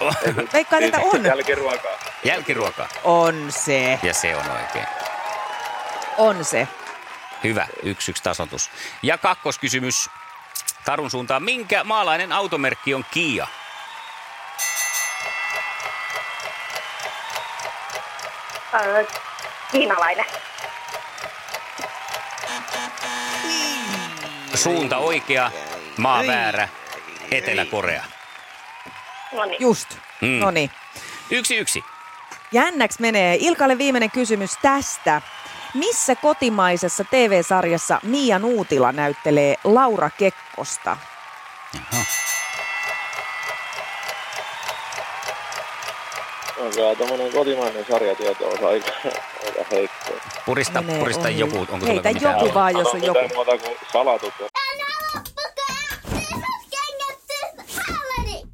Veikkaan, 0.52 0.82
että 0.82 1.00
on. 1.00 1.24
Jälkiruokaa. 1.24 1.92
Jälkiruoka. 2.24 2.88
On 3.04 3.46
se, 3.52 3.98
Ja 4.02 4.14
se 4.14 4.36
on 4.36 4.50
oikein. 4.50 4.86
on 6.18 6.44
se. 6.44 6.68
Hyvä, 7.44 7.66
yksi 7.82 8.10
yksi 8.10 8.22
tasotus. 8.22 8.70
Ja 9.02 9.18
kakkoskysymys 9.18 10.10
Tarun 10.84 11.10
suuntaan. 11.10 11.42
Minkä 11.42 11.84
maalainen 11.84 12.32
automerkki 12.32 12.94
on 12.94 13.04
Kia? 13.10 13.46
Öö, 18.74 19.04
kiinalainen. 19.72 20.26
Suunta 24.54 24.96
oikea, 24.98 25.50
maa 25.96 26.26
väärä, 26.26 26.68
Etelä-Korea. 27.30 28.04
No 29.32 29.44
niin. 29.44 29.56
Just. 29.60 29.88
Mm. 30.20 30.28
No 30.28 30.50
niin. 30.50 30.70
Yksi 31.30 31.56
yksi. 31.56 31.84
Jännäksi 32.52 33.00
menee. 33.00 33.36
Ilkalle 33.40 33.78
viimeinen 33.78 34.10
kysymys 34.10 34.50
tästä. 34.62 35.22
Missä 35.74 36.14
kotimaisessa 36.14 37.04
TV-sarjassa 37.04 38.00
Mia 38.02 38.38
Nuutila 38.38 38.92
näyttelee 38.92 39.56
Laura 39.64 40.10
Kekkosta? 40.10 40.96
Jaha. 41.74 42.04
On 46.58 46.70
kyllä 46.70 46.94
tommonen 46.94 47.32
kotimainen 47.32 47.84
sarjatieto 47.90 48.48
on 48.48 48.68
aika, 48.68 48.90
aika 49.46 49.64
heikko. 49.70 50.10
Purista, 50.46 50.82
Menee 50.82 50.98
purista 50.98 51.28
ohi. 51.28 51.38
joku. 51.38 51.66
Onko 51.70 51.86
Heitä 51.86 52.12
mitään? 52.12 52.34
joku 52.40 52.54
vaan, 52.54 52.72
jos 52.78 52.88
on 52.94 53.02
joku. 53.04 53.20
muuta 53.34 53.58
kuin 53.58 53.76
salatut. 53.92 54.34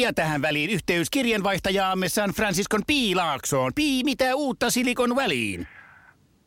Ja 0.00 0.12
tähän 0.12 0.42
väliin 0.42 0.70
yhteys 0.70 1.10
kirjanvaihtajaamme 1.10 2.08
San 2.08 2.30
Franciscon 2.30 2.82
Piilaaksoon. 2.86 3.72
Pii, 3.74 4.04
mitä 4.04 4.34
uutta 4.34 4.70
Silikon 4.70 5.16
väliin? 5.16 5.68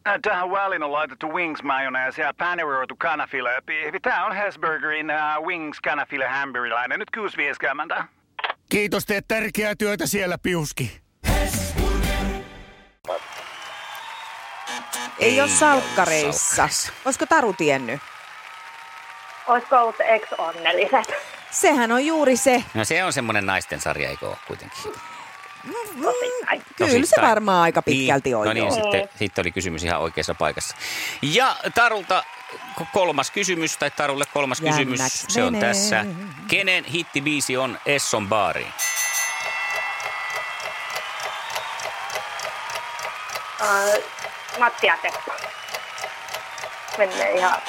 Äh, 0.08 0.20
Tähän 0.22 0.52
väliin 0.52 0.84
on 0.84 0.92
laitettu 0.92 1.28
wings 1.34 1.64
mayonnaise 1.64 2.22
ja 2.22 2.34
paneroitu 2.38 2.96
kanafila. 2.96 3.50
Tämä 4.02 4.26
on 4.26 4.36
Hesburgerin 4.36 5.08
uh, 5.12 5.46
wings 5.48 5.80
kanafila 5.82 6.30
hamburilainen. 6.30 7.00
Nyt 7.00 7.10
6.50. 7.98 8.04
Kiitos, 8.70 9.06
teet 9.06 9.26
tärkeää 9.28 9.76
työtä 9.76 10.06
siellä, 10.06 10.38
Piuski. 10.38 11.02
Ei 15.20 15.42
ole 15.42 15.50
salkkareissa. 15.50 16.70
Olisiko 17.06 17.26
Taru 17.26 17.54
tiennyt? 17.54 18.00
Olisiko 19.48 19.78
ollut 19.78 19.96
ex-onnelliset? 20.00 21.27
Sehän 21.62 21.92
on 21.92 22.06
juuri 22.06 22.38
se. 22.38 22.64
No 22.74 22.86
se 22.86 23.04
on 23.04 23.14
semmoinen 23.14 23.46
naisten 23.46 23.82
sarja, 23.82 24.10
eikö 24.10 24.28
ole 24.28 24.38
kuitenkin? 24.48 24.80
Osittain. 26.06 26.64
Kyllä 26.78 26.92
se 26.92 26.98
Osittain. 26.98 27.28
varmaan 27.28 27.62
aika 27.62 27.82
pitkälti 27.82 28.30
niin, 28.30 28.36
on. 28.36 28.46
No 28.46 28.54
niin, 28.54 28.72
sitten, 28.72 29.10
sitten 29.20 29.44
oli 29.44 29.52
kysymys 29.52 29.84
ihan 29.84 30.00
oikeassa 30.02 30.36
paikassa. 30.36 30.76
Ja 31.22 31.56
Tarulta 31.76 32.24
kolmas 32.94 33.32
kysymys, 33.32 33.78
tai 33.78 33.92
Tarulle 33.92 34.26
kolmas 34.34 34.62
Jännäks 34.62 34.78
kysymys, 34.90 35.26
se 35.28 35.44
on 35.44 35.54
menee. 35.54 35.70
tässä. 35.70 36.06
Kenen 36.48 36.86
hittibiisi 36.86 37.58
on 37.58 37.80
Esson 37.86 38.28
baariin? 38.28 38.74
Öö, 43.62 44.02
Matti 44.60 44.88
ja 44.88 44.98
Teppo. 45.02 45.32
Menee 46.98 47.32
ihan... 47.32 47.62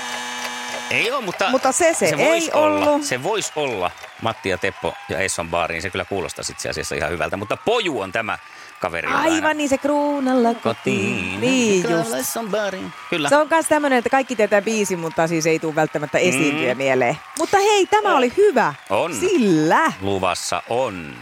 Ei 0.90 1.10
ole, 1.12 1.24
mutta, 1.24 1.50
Mutta 1.50 1.72
se 1.72 1.94
se 1.94 2.18
vois 2.18 2.42
ei 2.44 2.50
olla. 2.52 2.86
ollut. 2.90 3.02
Se 3.04 3.22
voisi 3.22 3.52
olla 3.56 3.90
Matti 4.22 4.48
ja 4.48 4.58
Teppo 4.58 4.94
ja 5.08 5.18
Esson 5.18 5.48
baariin. 5.48 5.82
Se 5.82 5.90
kyllä 5.90 6.04
kuulostaa 6.04 6.44
itse 6.50 6.68
asiassa 6.68 6.94
ihan 6.94 7.10
hyvältä, 7.10 7.36
mutta 7.36 7.56
Poju 7.56 8.00
on 8.00 8.12
tämä 8.12 8.38
kaveri. 8.80 9.08
aina- 9.08 9.20
Aivan 9.34 9.56
niin 9.56 9.68
se 9.68 9.78
kruunalla 9.78 10.54
kotiin. 10.54 11.40
Niin 11.40 11.90
just. 11.90 12.10
Baariin. 12.50 12.92
Kyllä. 13.10 13.28
Se 13.28 13.36
on 13.36 13.46
myös 13.50 13.66
tämmöinen, 13.66 13.98
että 13.98 14.10
kaikki 14.10 14.36
tietää 14.36 14.62
biisi, 14.62 14.96
mutta 14.96 15.26
siis 15.26 15.46
ei 15.46 15.58
tule 15.58 15.74
välttämättä 15.74 16.18
esiintyä 16.18 16.74
Mm. 16.74 16.78
mieleen. 16.78 17.18
Mutta 17.38 17.58
hei, 17.58 17.86
tämä 17.86 18.16
oli 18.16 18.32
hyvä. 18.36 18.74
On. 18.90 19.14
Sillä. 19.14 19.92
Luvassa 20.00 20.62
on. 20.68 21.14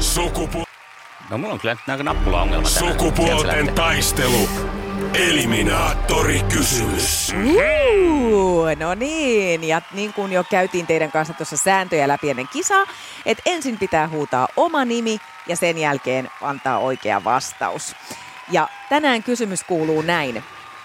Sukupu- 0.00 0.64
No 1.30 1.38
mulla 1.38 1.54
on 1.54 1.60
kyllä 1.60 1.76
nyt 1.86 2.02
nappula-ongelma 2.02 2.68
tänään. 2.68 2.92
Sukupuolten 2.92 3.74
taistelu. 3.74 4.48
Eliminaattori 5.14 6.40
kysymys. 6.52 7.32
Uu, 8.12 8.64
no 8.78 8.94
niin, 8.94 9.64
ja 9.64 9.82
niin 9.92 10.12
kuin 10.12 10.32
jo 10.32 10.44
käytiin 10.44 10.86
teidän 10.86 11.12
kanssa 11.12 11.34
tuossa 11.34 11.56
sääntöjä 11.56 12.08
läpi 12.08 12.30
ennen 12.30 12.48
kisaa, 12.48 12.84
että 13.26 13.42
ensin 13.46 13.78
pitää 13.78 14.08
huutaa 14.08 14.48
oma 14.56 14.84
nimi 14.84 15.18
ja 15.46 15.56
sen 15.56 15.78
jälkeen 15.78 16.30
antaa 16.42 16.78
oikea 16.78 17.24
vastaus. 17.24 17.96
Ja 18.50 18.68
tänään 18.88 19.22
kysymys 19.22 19.64
kuuluu 19.64 20.02
näin. 20.02 20.44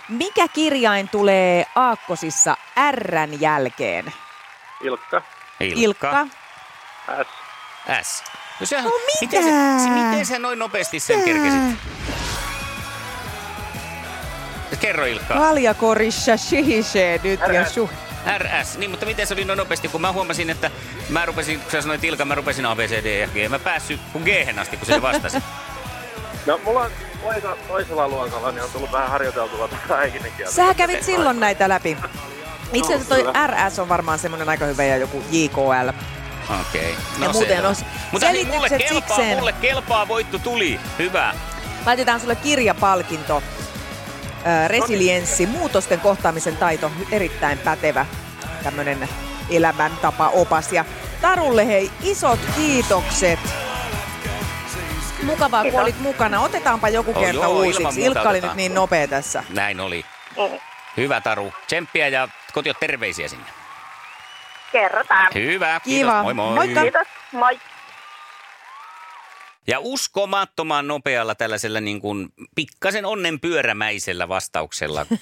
Mikä 0.09 0.47
kirjain 0.47 1.09
tulee 1.09 1.65
aakkosissa 1.75 2.57
Rn 2.91 3.41
jälkeen? 3.41 4.13
Ilkka. 4.81 5.21
Ilkka. 5.59 5.81
Ilkka. 5.81 6.27
S. 8.03 8.07
S. 8.07 8.23
No, 8.59 8.65
sehän, 8.65 8.85
No 8.85 8.91
miten, 9.21 9.43
mitä? 9.45 9.83
sä, 9.83 9.89
miten 9.89 10.25
sä 10.25 10.39
noin 10.39 10.59
nopeasti 10.59 10.99
sen 10.99 11.23
kerkesit? 11.23 11.61
Kerro 14.79 15.05
Ilkka. 15.05 15.33
Kaljakorissa 15.33 16.37
shihisee 16.37 17.19
nyt 17.23 17.39
ja 17.53 17.69
su... 17.69 17.89
RS. 18.37 18.77
Niin, 18.77 18.89
mutta 18.91 19.05
miten 19.05 19.27
se 19.27 19.33
oli 19.33 19.45
noin 19.45 19.57
nopeasti, 19.57 19.87
kun 19.87 20.01
mä 20.01 20.11
huomasin, 20.11 20.49
että 20.49 20.71
mä 21.09 21.25
rupesin, 21.25 21.59
kun 21.59 21.71
sä 21.71 21.81
sanoit 21.81 22.03
Ilkka, 22.03 22.25
mä 22.25 22.35
rupesin 22.35 22.65
A, 22.65 22.75
B, 22.75 22.79
C, 22.79 22.91
D, 23.03 23.05
E, 23.05 23.27
G. 23.27 23.49
Mä 23.49 23.59
päässyt 23.59 23.99
kun 24.13 24.21
g 24.21 24.27
asti, 24.59 24.77
kun 24.77 24.85
se 24.87 25.01
vastasi. 25.01 25.37
No 26.45 26.59
mulla 26.65 26.79
on 26.81 26.91
toisa, 27.23 27.57
toisella 27.67 28.07
luokalla, 28.07 28.51
niin 28.51 28.63
on 28.63 28.69
tullut 28.73 28.91
vähän 28.91 29.09
harjoiteltua 29.09 29.67
tätä 29.67 29.97
äikinen 29.99 30.31
kieltä. 30.37 30.53
Sä 30.55 30.73
kävit 30.73 31.03
silloin 31.03 31.39
näitä 31.39 31.69
läpi. 31.69 31.97
Itse 32.73 32.93
asiassa 32.95 33.15
toi. 33.15 33.33
RS 33.47 33.79
on 33.79 33.89
varmaan 33.89 34.19
semmoinen 34.19 34.49
aika 34.49 34.65
hyvä 34.65 34.83
ja 34.83 34.97
joku 34.97 35.23
JKL. 35.31 35.89
Okei. 36.61 36.95
Ja 37.21 37.27
No 37.27 37.31
muuten 37.33 37.55
selvä. 37.55 37.71
os- 37.71 37.85
Mutta 38.11 38.27
hei, 38.27 38.45
mulle 38.45 38.69
kelpaa, 38.69 38.87
sikseen. 38.89 39.37
mulle 39.37 39.53
kelpaa, 39.53 40.07
voitto 40.07 40.39
tuli. 40.39 40.79
Hyvä. 40.99 41.33
Laitetaan 41.85 42.19
sulle 42.19 42.35
kirjapalkinto. 42.35 43.43
Resilienssi, 44.67 45.45
muutosten 45.45 45.99
kohtaamisen 45.99 46.57
taito, 46.57 46.91
erittäin 47.11 47.57
pätevä 47.57 48.05
tämmönen 48.63 49.09
elämäntapa 49.49 50.27
opas. 50.29 50.73
Ja 50.73 50.85
Tarulle 51.21 51.67
hei, 51.67 51.91
isot 52.03 52.39
kiitokset. 52.55 53.39
Mukavaa, 55.23 55.61
kun 55.61 55.71
Kiitos. 55.71 55.81
olit 55.81 55.99
mukana. 55.99 56.39
Otetaanpa 56.41 56.89
joku 56.89 57.11
Oh, 57.15 57.19
kerta 57.23 57.41
joo, 57.41 57.51
uusiksi. 57.51 58.01
Ilkka 58.01 58.21
oli 58.21 58.27
nyt 58.29 58.37
otetaan. 58.37 58.57
niin 58.57 58.73
nopea 58.73 59.07
tässä. 59.07 59.43
Näin 59.49 59.79
oli. 59.79 60.05
Mm. 60.37 60.59
Hyvä 60.97 61.21
Taru. 61.21 61.53
Tsemppiä 61.67 62.07
ja 62.07 62.27
kotiot 62.53 62.79
terveisiä 62.79 63.27
sinne. 63.27 63.45
Kerrotaan. 64.71 65.27
Hyvä. 65.33 65.79
Kiva. 65.79 65.79
Kiitos. 65.83 66.23
Moi 66.23 66.33
moi. 66.33 66.55
Moikka. 66.55 66.81
Kiitos. 66.81 67.07
Moi. 67.31 67.59
Ja 69.67 69.79
uskomattoman 69.79 70.87
nopealla 70.87 71.35
tällaisella 71.35 71.79
niin 71.79 72.01
kuin 72.01 72.29
pikkasen 72.55 73.05
onnenpyörämäisellä 73.05 74.27
vastauksella 74.27 75.05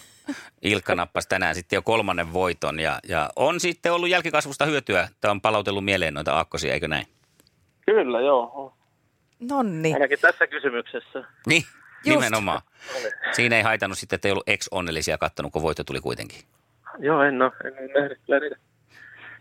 Ilkka 0.62 0.96
nappasi 0.96 1.30
tänään 1.30 1.56
sitten 1.56 1.78
jo 1.78 1.82
kolmannen 1.82 2.34
voiton 2.34 2.80
ja, 2.80 3.00
ja 3.08 3.30
on 3.36 3.60
sitten 3.60 3.94
ollut 3.94 4.10
jälkikasvusta 4.10 4.66
hyötyä. 4.66 5.08
Tämä 5.22 5.32
on 5.32 5.42
palautellut 5.42 5.86
mieleen 5.86 6.14
noita 6.14 6.34
aakkosia, 6.34 6.74
eikö 6.74 6.88
näin? 6.88 7.06
Kyllä, 7.86 8.22
joo. 8.22 8.74
Nonni. 9.40 9.94
Ainakin 9.94 10.20
tässä 10.20 10.48
kysymyksessä. 10.48 11.24
Niin, 11.48 11.64
Just. 12.06 12.20
nimenomaan. 12.20 12.62
Siinä 13.32 13.58
ei 13.58 13.64
haitannut 13.64 13.98
sitten, 13.98 14.18
että 14.18 14.28
ei 14.28 14.32
ollut 14.32 14.50
ex-onnellisia 14.50 15.18
kattonut, 15.18 15.52
kun 15.52 15.62
voitto 15.62 15.84
tuli 15.84 16.00
kuitenkin. 16.00 16.40
Joo, 17.00 17.24
en 17.24 17.42
ole. 17.42 17.52
En 17.64 17.74
ole 17.74 18.02
nähnyt 18.02 18.20
kyllä 18.26 18.40
niitä, 18.40 18.56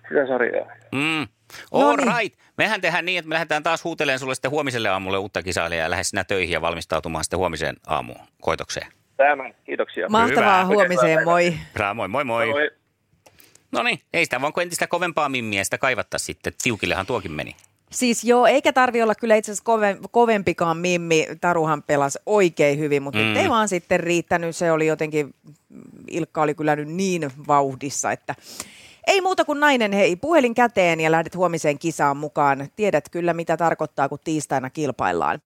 sitä 0.08 0.26
sarjaa. 0.26 0.66
Mm. 0.92 1.26
All 1.72 1.96
Noniin. 1.96 2.18
right. 2.18 2.38
Mehän 2.58 2.80
tehdään 2.80 3.04
niin, 3.04 3.18
että 3.18 3.28
me 3.28 3.32
lähdetään 3.32 3.62
taas 3.62 3.84
huuteleen 3.84 4.18
sulle 4.18 4.34
sitten 4.34 4.50
huomiselle 4.50 4.88
aamulle 4.88 5.18
uutta 5.18 5.42
kisailijaa 5.42 5.82
ja 5.82 5.90
lähde 5.90 6.04
sinä 6.04 6.24
töihin 6.24 6.52
ja 6.52 6.60
valmistautumaan 6.60 7.24
sitten 7.24 7.38
huomiseen 7.38 7.76
aamuun 7.86 8.20
koitokseen. 8.40 8.86
Tämän. 9.16 9.54
Kiitoksia. 9.64 10.08
Mahtavaa 10.08 10.64
Hyvä. 10.64 10.74
huomiseen, 10.74 11.24
moi. 11.24 11.54
Ra, 11.74 11.94
moi 11.94 12.08
moi 12.08 12.24
moi. 12.24 12.46
Moi. 12.46 12.70
No 13.72 13.82
niin, 13.82 14.00
ei 14.12 14.24
sitä 14.24 14.40
vaan 14.40 14.52
kun 14.52 14.62
entistä 14.62 14.86
kovempaa 14.86 15.28
mimmiä 15.28 15.64
sitä 15.64 15.78
kaivattaa 15.78 16.18
sitten. 16.18 16.52
Tiukillehan 16.62 17.06
tuokin 17.06 17.32
meni. 17.32 17.56
Siis 17.90 18.24
joo, 18.24 18.46
eikä 18.46 18.72
tarvi 18.72 19.02
olla 19.02 19.14
kyllä 19.14 19.36
itse 19.36 19.52
asiassa 19.52 19.64
koven, 19.64 19.98
kovempikaan 20.10 20.76
Mimmi. 20.76 21.26
Taruhan 21.40 21.82
pelasi 21.82 22.18
oikein 22.26 22.78
hyvin, 22.78 23.02
mutta 23.02 23.18
mm. 23.18 23.24
Mm. 23.24 23.28
nyt 23.28 23.42
ei 23.42 23.48
vaan 23.48 23.68
sitten 23.68 24.00
riittänyt. 24.00 24.56
Se 24.56 24.72
oli 24.72 24.86
jotenkin, 24.86 25.34
Ilkka 26.10 26.42
oli 26.42 26.54
kyllä 26.54 26.76
nyt 26.76 26.88
niin 26.88 27.30
vauhdissa, 27.48 28.12
että 28.12 28.34
ei 29.06 29.20
muuta 29.20 29.44
kuin 29.44 29.60
nainen 29.60 29.92
hei, 29.92 30.16
puhelin 30.16 30.54
käteen 30.54 31.00
ja 31.00 31.10
lähdet 31.10 31.36
huomiseen 31.36 31.78
kisaan 31.78 32.16
mukaan. 32.16 32.68
Tiedät 32.76 33.04
kyllä, 33.10 33.34
mitä 33.34 33.56
tarkoittaa, 33.56 34.08
kun 34.08 34.18
tiistaina 34.24 34.70
kilpaillaan. 34.70 35.38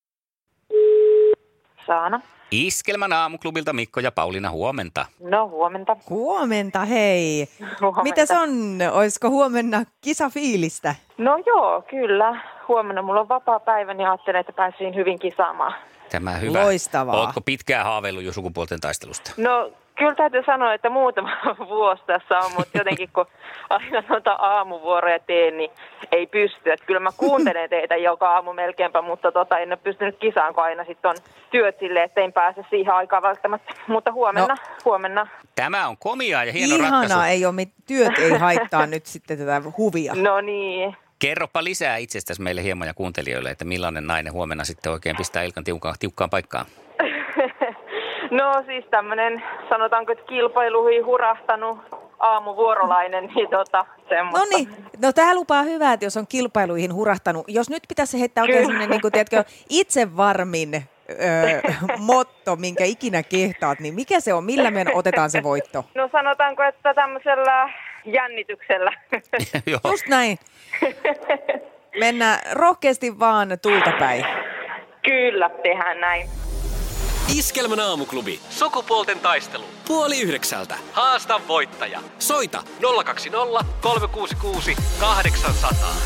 Saana. 1.86 2.20
Iskelmän 2.50 3.12
aamuklubilta 3.12 3.72
Mikko 3.72 4.00
ja 4.00 4.12
Pauliina 4.12 4.50
huomenta. 4.50 5.06
No 5.20 5.48
huomenta. 5.48 5.96
Huomenta, 6.10 6.84
hei. 6.84 7.48
huomenta. 7.80 8.02
Mitäs 8.02 8.30
on? 8.30 8.50
Olisiko 8.92 9.30
huomenna 9.30 9.84
kisafiilistä? 10.00 10.94
No 11.18 11.42
joo, 11.46 11.82
kyllä. 11.90 12.40
Huomenna 12.68 13.02
mulla 13.02 13.20
on 13.20 13.28
vapaa 13.28 13.60
päivä, 13.60 13.94
niin 13.94 14.08
ajattelin, 14.08 14.40
että 14.40 14.52
pääsin 14.52 14.94
hyvin 14.94 15.18
kisaamaan. 15.18 15.74
Tämä 16.10 16.32
hyvä. 16.32 16.62
Loistavaa. 16.62 17.20
Ootko 17.20 17.40
pitkään 17.40 17.84
haaveillut 17.84 18.24
jo 18.24 18.32
sukupuolten 18.32 18.80
taistelusta? 18.80 19.30
No 19.36 19.72
kyllä 19.98 20.14
täytyy 20.14 20.42
sanoa, 20.46 20.74
että 20.74 20.90
muutama 20.90 21.30
vuosi 21.68 22.02
tässä 22.06 22.38
on, 22.38 22.52
mutta 22.56 22.78
jotenkin 22.78 23.08
kun 23.14 23.26
aina 23.70 24.02
noita 24.08 24.32
aamuvuoroja 24.32 25.18
teen, 25.18 25.56
niin 25.56 25.70
ei 26.12 26.26
pysty. 26.26 26.72
Että 26.72 26.86
kyllä 26.86 27.00
mä 27.00 27.10
kuuntelen 27.16 27.70
teitä 27.70 27.96
joka 27.96 28.30
aamu 28.30 28.52
melkeinpä, 28.52 29.02
mutta 29.02 29.32
tota, 29.32 29.58
en 29.58 29.68
ole 29.68 29.76
pystynyt 29.76 30.16
kisaan, 30.18 30.54
kun 30.54 30.64
aina 30.64 30.84
sitten 30.84 31.08
on 31.10 31.16
työt 31.50 31.78
silleen, 31.78 32.04
että 32.04 32.20
en 32.20 32.32
pääse 32.32 32.64
siihen 32.70 32.94
aikaan 32.94 33.22
välttämättä. 33.22 33.74
Mutta 33.86 34.12
huomenna, 34.12 34.48
No. 34.48 34.56
huomenna. 34.84 35.26
Tämä 35.54 35.88
on 35.88 35.96
komiaa 35.98 36.44
ja 36.44 36.52
hieno 36.52 36.74
Ihanaa, 36.76 37.00
ratkaisu. 37.00 37.24
ei 37.28 37.44
ole, 37.46 37.54
mit- 37.54 37.72
työt 37.86 38.18
ei 38.18 38.38
haittaa 38.38 38.86
nyt 38.86 39.06
sitten 39.06 39.38
tätä 39.38 39.62
huvia. 39.78 40.14
No 40.14 40.40
niin. 40.40 40.96
Kerropa 41.18 41.64
lisää 41.64 41.96
itsestäsi 41.96 42.42
meille 42.42 42.62
hieman 42.62 42.88
ja 42.88 42.94
kuuntelijoille, 42.94 43.50
että 43.50 43.64
millainen 43.64 44.06
nainen 44.06 44.32
huomenna 44.32 44.64
sitten 44.64 44.92
oikein 44.92 45.16
pistää 45.16 45.42
Ilkan 45.42 45.64
tiukkaan, 45.64 45.94
tiukkaan 46.00 46.30
paikkaan. 46.30 46.66
No 48.30 48.62
siis 48.66 48.84
tämmöinen, 48.90 49.42
sanotaanko, 49.68 50.12
että 50.12 50.24
kilpailuihin 50.24 51.06
hurahtanut 51.06 51.78
aamuvuorolainen, 52.18 53.30
niin 53.34 53.50
tota, 53.50 53.86
semmoista. 54.08 54.38
No 54.38 54.56
niin, 54.56 54.68
no 55.02 55.12
tämä 55.12 55.34
lupaa 55.34 55.62
hyvää, 55.62 55.92
että 55.92 56.06
jos 56.06 56.16
on 56.16 56.26
kilpailuihin 56.26 56.94
hurahtanut. 56.94 57.44
Jos 57.48 57.70
nyt 57.70 57.82
pitäisi 57.88 58.20
heittää 58.20 58.42
oikein 58.42 58.58
Kyllä. 58.58 58.66
sellainen, 58.66 58.90
niin 58.90 59.00
kuin, 59.00 59.12
tiedätkö, 59.12 59.44
itsevarmin 59.68 60.74
öö, 61.10 61.60
motto, 61.98 62.56
minkä 62.56 62.84
ikinä 62.84 63.22
kehtaat, 63.22 63.80
niin 63.80 63.94
mikä 63.94 64.20
se 64.20 64.34
on? 64.34 64.44
Millä 64.44 64.70
me 64.70 64.84
otetaan 64.94 65.30
se 65.30 65.42
voitto? 65.42 65.84
No 65.94 66.08
sanotaanko, 66.12 66.62
että 66.62 66.94
tämmöisellä 66.94 67.72
jännityksellä. 68.04 68.92
Just 69.90 70.06
näin. 70.08 70.38
Mennään 72.00 72.38
rohkeasti 72.52 73.18
vaan 73.18 73.48
tulta 73.62 73.92
päin. 73.98 74.24
Kyllä, 75.02 75.50
tehdään 75.62 76.00
näin. 76.00 76.26
Iskelmän 77.36 77.80
aamuklubi. 77.80 78.40
Sukupuolten 78.50 79.20
taistelu. 79.20 79.64
Puoli 79.88 80.20
yhdeksältä. 80.20 80.78
Haasta 80.92 81.40
voittaja. 81.48 82.02
Soita 82.18 82.62
020 83.04 83.64
366 83.80 84.76
800. 85.00 85.96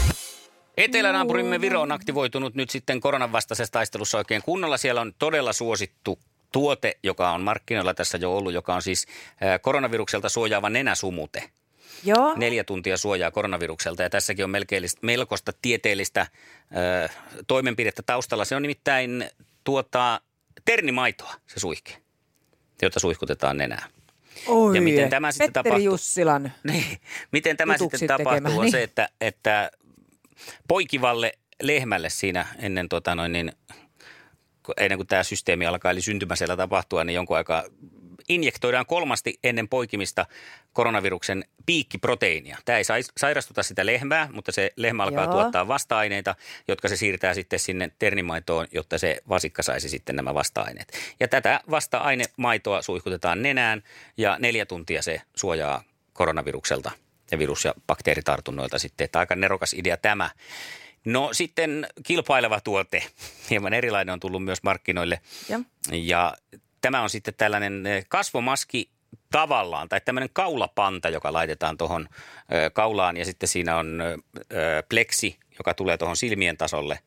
Etelänaapurimme 0.76 1.60
Viro 1.60 1.80
on 1.80 1.92
aktivoitunut 1.92 2.54
nyt 2.54 2.70
sitten 2.70 3.00
koronan 3.00 3.32
vastaisessa 3.32 3.72
taistelussa 3.72 4.18
oikein 4.18 4.42
kunnolla. 4.42 4.76
Siellä 4.76 5.00
on 5.00 5.12
todella 5.18 5.52
suosittu 5.52 6.18
tuote, 6.52 6.98
joka 7.02 7.30
on 7.30 7.42
markkinoilla 7.42 7.94
tässä 7.94 8.18
jo 8.18 8.36
ollut, 8.36 8.52
joka 8.52 8.74
on 8.74 8.82
siis 8.82 9.06
koronavirukselta 9.62 10.28
suojaava 10.28 10.70
nenäsumute. 10.70 11.50
Joo. 12.04 12.34
Neljä 12.36 12.64
tuntia 12.64 12.96
suojaa 12.96 13.30
koronavirukselta 13.30 14.02
ja 14.02 14.10
tässäkin 14.10 14.44
on 14.44 14.50
melkein 14.50 14.84
melkoista 15.02 15.52
tieteellistä 15.62 16.26
ö, 16.76 17.08
toimenpidettä 17.46 18.02
taustalla. 18.06 18.44
Se 18.44 18.56
on 18.56 18.62
nimittäin 18.62 19.30
tuota, 19.64 20.20
ternimaitoa, 20.64 21.34
se 21.46 21.60
suihke, 21.60 21.96
jota 22.82 23.00
suihkutetaan 23.00 23.56
nenään. 23.56 23.90
Oi, 24.46 24.76
Ja 24.76 24.82
miten 24.82 25.10
tämä 25.10 25.32
sitten 25.32 25.46
Petteri 25.46 25.64
tapahtuu? 25.64 25.84
Jussilan. 25.84 26.52
Niin, 26.64 26.84
miten 27.32 27.56
tämä 27.56 27.78
sitten 27.78 28.08
tapahtuu 28.08 28.32
tekemä, 28.32 28.48
on 28.48 28.60
niin. 28.60 28.72
se, 28.72 28.82
että, 28.82 29.08
että 29.20 29.70
poikivalle 30.68 31.32
lehmälle 31.62 32.10
siinä 32.10 32.46
ennen, 32.58 32.88
tota 32.88 33.14
noin, 33.14 33.32
niin, 33.32 33.52
ennen 34.76 34.98
kuin 34.98 35.06
tämä 35.06 35.22
systeemi 35.22 35.66
alkaa, 35.66 35.90
eli 35.90 36.02
syntymäsellä 36.02 36.56
tapahtua, 36.56 37.04
niin 37.04 37.14
jonkun 37.14 37.36
aikaa 37.36 37.64
injektoidaan 38.28 38.86
kolmasti 38.86 39.38
ennen 39.44 39.68
poikimista 39.68 40.26
koronaviruksen 40.72 41.44
piikkiproteiinia. 41.66 42.58
Tämä 42.64 42.78
ei 42.78 42.84
sairastuta 43.16 43.62
sitä 43.62 43.86
lehmää, 43.86 44.28
mutta 44.32 44.52
se 44.52 44.70
lehmä 44.76 45.02
alkaa 45.02 45.24
Joo. 45.24 45.32
tuottaa 45.32 45.68
vasta-aineita, 45.68 46.34
jotka 46.68 46.88
se 46.88 46.96
siirtää 46.96 47.34
sitten 47.34 47.58
sinne 47.58 47.90
ternimaitoon, 47.98 48.66
jotta 48.72 48.98
se 48.98 49.22
vasikka 49.28 49.62
saisi 49.62 49.88
sitten 49.88 50.16
nämä 50.16 50.34
vasta-aineet. 50.34 50.92
Ja 51.20 51.28
tätä 51.28 51.60
vasta-ainemaitoa 51.70 52.82
suihkutetaan 52.82 53.42
nenään 53.42 53.82
ja 54.16 54.36
neljä 54.40 54.66
tuntia 54.66 55.02
se 55.02 55.20
suojaa 55.36 55.82
koronavirukselta 56.12 56.90
ja 57.30 57.38
virus- 57.38 57.64
ja 57.64 57.74
bakteeritartunnoilta 57.86 58.78
sitten. 58.78 59.04
Että 59.04 59.18
aika 59.18 59.36
nerokas 59.36 59.74
idea 59.74 59.96
tämä. 59.96 60.30
No 61.04 61.28
sitten 61.32 61.86
kilpaileva 62.02 62.60
tuote, 62.60 63.02
hieman 63.50 63.74
erilainen 63.74 64.12
on 64.12 64.20
tullut 64.20 64.44
myös 64.44 64.62
markkinoille. 64.62 65.20
Ja. 65.48 65.60
Ja 65.90 66.36
tämä 66.82 67.02
on 67.02 67.10
sitten 67.10 67.34
tällainen 67.34 67.86
eh, 67.86 68.04
kasvomaski 68.08 68.90
tavallaan, 69.30 69.88
tai 69.88 70.00
tämmöinen 70.00 70.30
kaulapanta, 70.32 71.08
joka 71.08 71.32
laitetaan 71.32 71.78
tuohon 71.78 72.08
kaulaan 72.72 73.16
ja 73.16 73.24
sitten 73.24 73.48
siinä 73.48 73.76
on 73.76 74.00
ö, 74.00 74.18
pleksi, 74.88 75.38
joka 75.58 75.74
tulee 75.74 75.96
tuohon 75.96 76.16
silmien 76.16 76.56
tasolle. 76.56 76.98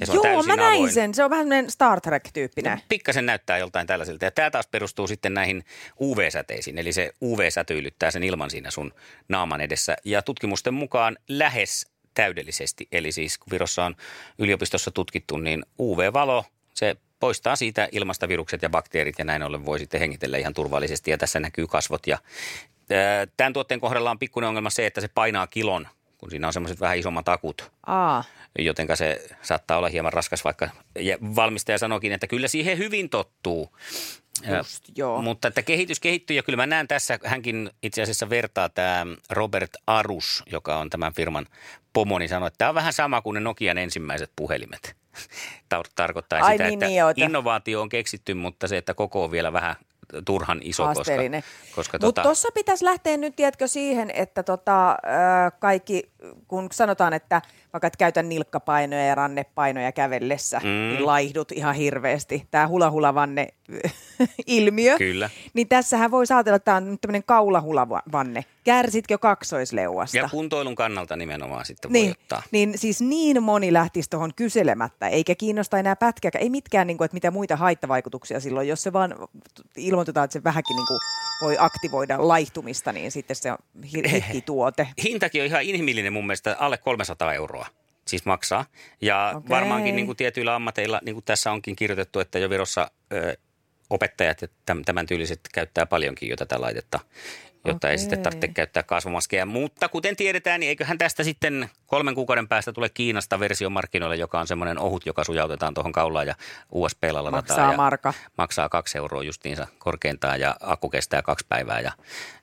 Ja 0.00 0.06
se 0.06 0.12
on 0.12 0.16
Joo, 0.16 0.22
täysin 0.22 0.46
mä 0.46 0.56
näin 0.56 0.76
avoin. 0.78 0.92
sen. 0.92 1.14
Se 1.14 1.24
on 1.24 1.30
vähän 1.30 1.70
Star 1.70 2.00
Trek-tyyppinen. 2.00 2.80
Pikkasen 2.88 3.26
näyttää 3.26 3.58
joltain 3.58 3.86
tällaiselta. 3.86 4.24
Ja 4.24 4.30
tämä 4.30 4.50
taas 4.50 4.66
perustuu 4.66 5.06
sitten 5.06 5.34
näihin 5.34 5.64
UV-säteisiin. 6.00 6.78
Eli 6.78 6.92
se 6.92 7.12
UV 7.22 7.50
säteilyttää 7.50 8.10
sen 8.10 8.22
ilman 8.22 8.50
siinä 8.50 8.70
sun 8.70 8.92
naaman 9.28 9.60
edessä. 9.60 9.96
Ja 10.04 10.22
tutkimusten 10.22 10.74
mukaan 10.74 11.16
lähes 11.28 11.86
täydellisesti. 12.14 12.88
Eli 12.92 13.12
siis 13.12 13.38
kun 13.38 13.50
Virossa 13.50 13.84
on 13.84 13.94
yliopistossa 14.38 14.90
tutkittu, 14.90 15.36
niin 15.36 15.62
UV-valo, 15.78 16.44
se 16.74 16.96
poistaa 17.22 17.56
siitä 17.56 17.88
ilmasta 17.92 18.28
virukset 18.28 18.62
ja 18.62 18.70
bakteerit 18.70 19.18
ja 19.18 19.24
näin 19.24 19.42
ollen 19.42 19.66
voi 19.66 19.78
sitten 19.78 20.00
hengitellä 20.00 20.38
ihan 20.38 20.54
turvallisesti. 20.54 21.10
Ja 21.10 21.18
tässä 21.18 21.40
näkyy 21.40 21.66
kasvot. 21.66 22.06
Ja 22.06 22.18
tämän 23.36 23.52
tuotteen 23.52 23.80
kohdalla 23.80 24.10
on 24.10 24.18
pikkuinen 24.18 24.48
ongelma 24.48 24.70
se, 24.70 24.86
että 24.86 25.00
se 25.00 25.08
painaa 25.08 25.46
kilon, 25.46 25.88
kun 26.18 26.30
siinä 26.30 26.46
on 26.46 26.52
semmoiset 26.52 26.80
vähän 26.80 26.98
isommat 26.98 27.28
akut 27.28 27.72
Aa, 27.86 28.24
jotenka 28.58 28.96
se 28.96 29.28
saattaa 29.42 29.78
olla 29.78 29.88
hieman 29.88 30.12
raskas, 30.12 30.44
vaikka 30.44 30.68
ja 30.98 31.18
valmistaja 31.20 31.78
sanokin, 31.78 32.12
että 32.12 32.26
kyllä 32.26 32.48
siihen 32.48 32.78
hyvin 32.78 33.10
tottuu. 33.10 33.76
Just, 34.56 34.84
joo. 34.96 35.22
Mutta 35.22 35.48
että 35.48 35.62
kehitys 35.62 36.00
kehittyy 36.00 36.36
ja 36.36 36.42
kyllä 36.42 36.56
mä 36.56 36.66
näen 36.66 36.88
tässä, 36.88 37.18
hänkin 37.24 37.70
itse 37.82 38.02
asiassa 38.02 38.30
vertaa 38.30 38.68
tämä 38.68 39.06
Robert 39.30 39.70
Arus, 39.86 40.42
joka 40.52 40.76
on 40.76 40.90
tämän 40.90 41.12
firman 41.12 41.46
pomo, 41.92 42.18
niin 42.18 42.28
sanoi, 42.28 42.46
että 42.46 42.58
tämä 42.58 42.68
on 42.68 42.74
vähän 42.74 42.92
sama 42.92 43.22
kuin 43.22 43.34
ne 43.34 43.40
Nokian 43.40 43.78
ensimmäiset 43.78 44.30
puhelimet. 44.36 45.01
Tar- 45.74 45.90
tarkoittaa 45.94 46.38
Ai 46.42 46.54
sitä, 46.54 46.64
niin, 46.64 46.82
että 46.82 47.14
niin, 47.16 47.24
innovaatio 47.24 47.82
on 47.82 47.88
keksitty, 47.88 48.34
mutta 48.34 48.68
se, 48.68 48.76
että 48.76 48.94
koko 48.94 49.24
on 49.24 49.30
vielä 49.30 49.52
vähän 49.52 49.76
turhan 50.24 50.60
iso, 50.62 50.82
koska, 50.82 50.98
haasteellinen. 50.98 51.42
koska 51.74 51.96
Mutta 51.96 52.06
tota, 52.06 52.22
tuossa 52.22 52.48
pitäisi 52.54 52.84
lähteä 52.84 53.16
nyt, 53.16 53.36
tiedätkö, 53.36 53.66
siihen, 53.66 54.10
että 54.10 54.42
tota, 54.42 54.96
kaikki, 55.58 56.10
kun 56.48 56.68
sanotaan, 56.72 57.12
että 57.12 57.42
vaikka 57.72 57.86
et 57.86 57.96
käytä 57.96 58.22
nilkkapainoja 58.22 59.06
ja 59.06 59.14
rannepainoja 59.14 59.92
kävellessä, 59.92 60.58
mm. 60.58 60.68
niin 60.68 61.06
laihdut 61.06 61.52
ihan 61.52 61.74
hirveästi. 61.74 62.46
Tämä 62.50 62.68
hula-hula-vanne 62.68 63.48
ilmiö. 64.46 64.98
Kyllä. 64.98 65.30
Niin 65.54 65.68
tässähän 65.68 66.10
voi 66.10 66.24
ajatella, 66.30 66.56
että 66.56 66.64
tämä 66.64 66.76
on 66.76 66.98
tämmöinen 67.00 67.24
kaulahulavanne. 67.24 68.44
Kärsitkö 68.64 69.18
kaksoisleuasta? 69.18 70.16
ja 70.16 70.28
kuntoilun 70.28 70.74
kannalta 70.74 71.16
nimenomaan 71.16 71.64
sitten 71.64 71.88
voi 71.92 72.00
Niin, 72.00 72.10
ottaa. 72.10 72.42
niin 72.50 72.78
siis 72.78 73.00
niin 73.00 73.42
moni 73.42 73.72
lähtisi 73.72 74.10
tuohon 74.10 74.34
kyselemättä, 74.36 75.08
eikä 75.08 75.34
kiinnosta 75.34 75.78
enää 75.78 75.96
pätkääkään, 75.96 76.42
ei 76.42 76.50
mitkään, 76.50 76.86
niin 76.86 76.96
kuin, 76.98 77.04
että 77.04 77.14
mitä 77.14 77.30
muita 77.30 77.56
haittavaikutuksia 77.56 78.40
silloin, 78.40 78.68
jos 78.68 78.82
se 78.82 78.92
vaan 78.92 79.14
ilmoitetaan, 79.76 80.24
että 80.24 80.32
se 80.32 80.44
vähänkin 80.44 80.76
niin 80.76 80.86
kuin, 80.86 80.98
voi 81.42 81.56
aktivoida 81.58 82.28
laihtumista, 82.28 82.92
niin 82.92 83.10
sitten 83.12 83.36
se 83.36 83.52
on 83.52 83.58
hi- 83.92 84.12
hittituote. 84.12 84.88
hintakin 85.04 85.42
on 85.42 85.46
ihan 85.46 85.62
inhimillinen 85.62 86.12
mun 86.12 86.26
mielestä, 86.26 86.56
alle 86.58 86.78
300 86.78 87.32
euroa 87.34 87.66
siis 88.08 88.24
maksaa. 88.24 88.64
Ja 89.00 89.32
Okei. 89.36 89.48
varmaankin 89.48 89.96
niin 89.96 90.06
kuin 90.06 90.16
tietyillä 90.16 90.54
ammateilla, 90.54 91.00
niin 91.04 91.14
kuin 91.14 91.24
tässä 91.24 91.52
onkin 91.52 91.76
kirjoitettu, 91.76 92.20
että 92.20 92.38
jo 92.38 92.50
Virossa 92.50 92.90
ö, 93.12 93.36
opettajat 93.90 94.42
ja 94.42 94.48
täm- 94.48 94.82
tämän 94.84 95.06
tyyliset 95.06 95.40
käyttää 95.54 95.86
paljonkin 95.86 96.28
jo 96.28 96.36
tätä 96.36 96.60
laitetta, 96.60 97.00
jotta 97.64 97.90
ei 97.90 97.98
sitten 97.98 98.22
tarvitse 98.22 98.48
käyttää 98.48 98.82
kasvomaskeja. 98.82 99.46
Mutta 99.46 99.88
kuten 99.88 100.16
tiedetään, 100.16 100.60
niin 100.60 100.68
eiköhän 100.68 100.98
tästä 100.98 101.24
sitten 101.24 101.70
kolmen 101.86 102.14
kuukauden 102.14 102.48
päästä 102.48 102.72
tule 102.72 102.88
Kiinasta 102.88 103.40
versio 103.40 103.70
markkinoille, 103.70 104.16
joka 104.16 104.40
on 104.40 104.46
semmoinen 104.46 104.78
ohut, 104.78 105.06
joka 105.06 105.24
sujautetaan 105.24 105.74
tuohon 105.74 105.92
kaulaan 105.92 106.26
ja 106.26 106.34
ladataan. 106.72 107.32
Maksaa 107.32 107.70
ja 107.70 107.76
marka. 107.76 108.14
Maksaa 108.38 108.68
kaksi 108.68 108.98
euroa 108.98 109.22
justiinsa 109.22 109.66
korkeintaan 109.78 110.40
ja 110.40 110.56
akku 110.60 110.88
kestää 110.88 111.22
kaksi 111.22 111.46
päivää 111.48 111.80
ja, 111.80 111.92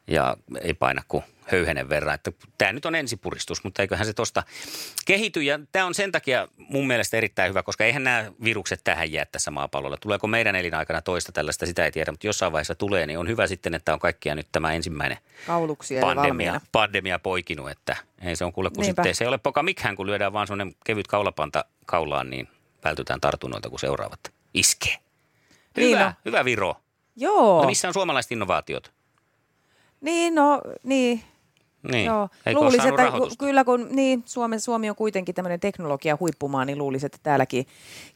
ja 0.07 0.37
ei 0.61 0.73
paina 0.73 1.03
kuin 1.07 1.23
höyhenen 1.51 1.89
verran. 1.89 2.15
Että 2.15 2.31
tämä 2.57 2.73
nyt 2.73 2.85
on 2.85 2.95
ensipuristus, 2.95 3.63
mutta 3.63 3.81
eiköhän 3.81 4.05
se 4.05 4.13
tuosta 4.13 4.43
kehity. 5.05 5.41
Ja 5.41 5.59
tämä 5.71 5.85
on 5.85 5.93
sen 5.93 6.11
takia 6.11 6.47
mun 6.57 6.87
mielestä 6.87 7.17
erittäin 7.17 7.49
hyvä, 7.49 7.63
koska 7.63 7.85
eihän 7.85 8.03
nämä 8.03 8.31
virukset 8.43 8.81
tähän 8.83 9.11
jää 9.11 9.25
tässä 9.25 9.51
maapallolla. 9.51 9.97
Tuleeko 9.97 10.27
meidän 10.27 10.55
elinaikana 10.55 11.01
toista 11.01 11.31
tällaista, 11.31 11.65
sitä 11.65 11.85
ei 11.85 11.91
tiedä, 11.91 12.11
mutta 12.11 12.27
jossain 12.27 12.51
vaiheessa 12.51 12.75
tulee, 12.75 13.05
niin 13.05 13.19
on 13.19 13.27
hyvä 13.27 13.47
sitten, 13.47 13.75
että 13.75 13.93
on 13.93 13.99
kaikkia 13.99 14.35
nyt 14.35 14.47
tämä 14.51 14.73
ensimmäinen 14.73 15.08
Kauluksia 15.47 15.99
ja 15.99 16.05
pandemia, 16.05 16.61
pandemia 16.71 17.19
poikinut, 17.19 17.69
että 17.69 17.95
ei 18.21 18.35
se 18.35 18.45
on 18.45 18.53
kuule, 18.53 18.69
kun 18.69 18.81
Niinpä. 18.81 19.03
sitten 19.03 19.15
se 19.15 19.23
ei 19.23 19.27
ole 19.27 19.37
poka 19.37 19.63
mikään, 19.63 19.95
kun 19.95 20.07
lyödään 20.07 20.33
vaan 20.33 20.47
semmoinen 20.47 20.75
kevyt 20.85 21.07
kaulapanta 21.07 21.65
kaulaan, 21.85 22.29
niin 22.29 22.47
vältytään 22.83 23.21
tartunnoilta, 23.21 23.69
kun 23.69 23.79
seuraavat 23.79 24.19
iskee. 24.53 24.95
Niin 25.77 25.97
Hyvä, 25.97 26.07
on. 26.07 26.13
hyvä 26.25 26.45
Viro. 26.45 26.75
Joo, 27.15 27.61
No 27.61 27.65
missä 27.67 27.87
on 27.87 27.93
suomalaiset 27.93 28.31
innovaatiot? 28.31 28.91
niin 30.01 30.35
no, 30.35 30.61
niin. 30.83 31.23
Niin, 31.91 32.05
Joo, 32.05 32.29
luulisin, 32.53 32.77
saanut 32.81 32.99
että 32.99 33.03
rahoitusta? 33.11 33.45
kyllä 33.45 33.63
kun 33.63 33.87
niin, 33.91 34.23
Suomi, 34.25 34.59
Suomi 34.59 34.89
on 34.89 34.95
kuitenkin 34.95 35.35
tämmöinen 35.35 35.59
teknologia 35.59 36.17
huippumaa, 36.19 36.65
niin 36.65 36.77
luulisin, 36.77 37.05
että 37.05 37.17
täälläkin 37.23 37.67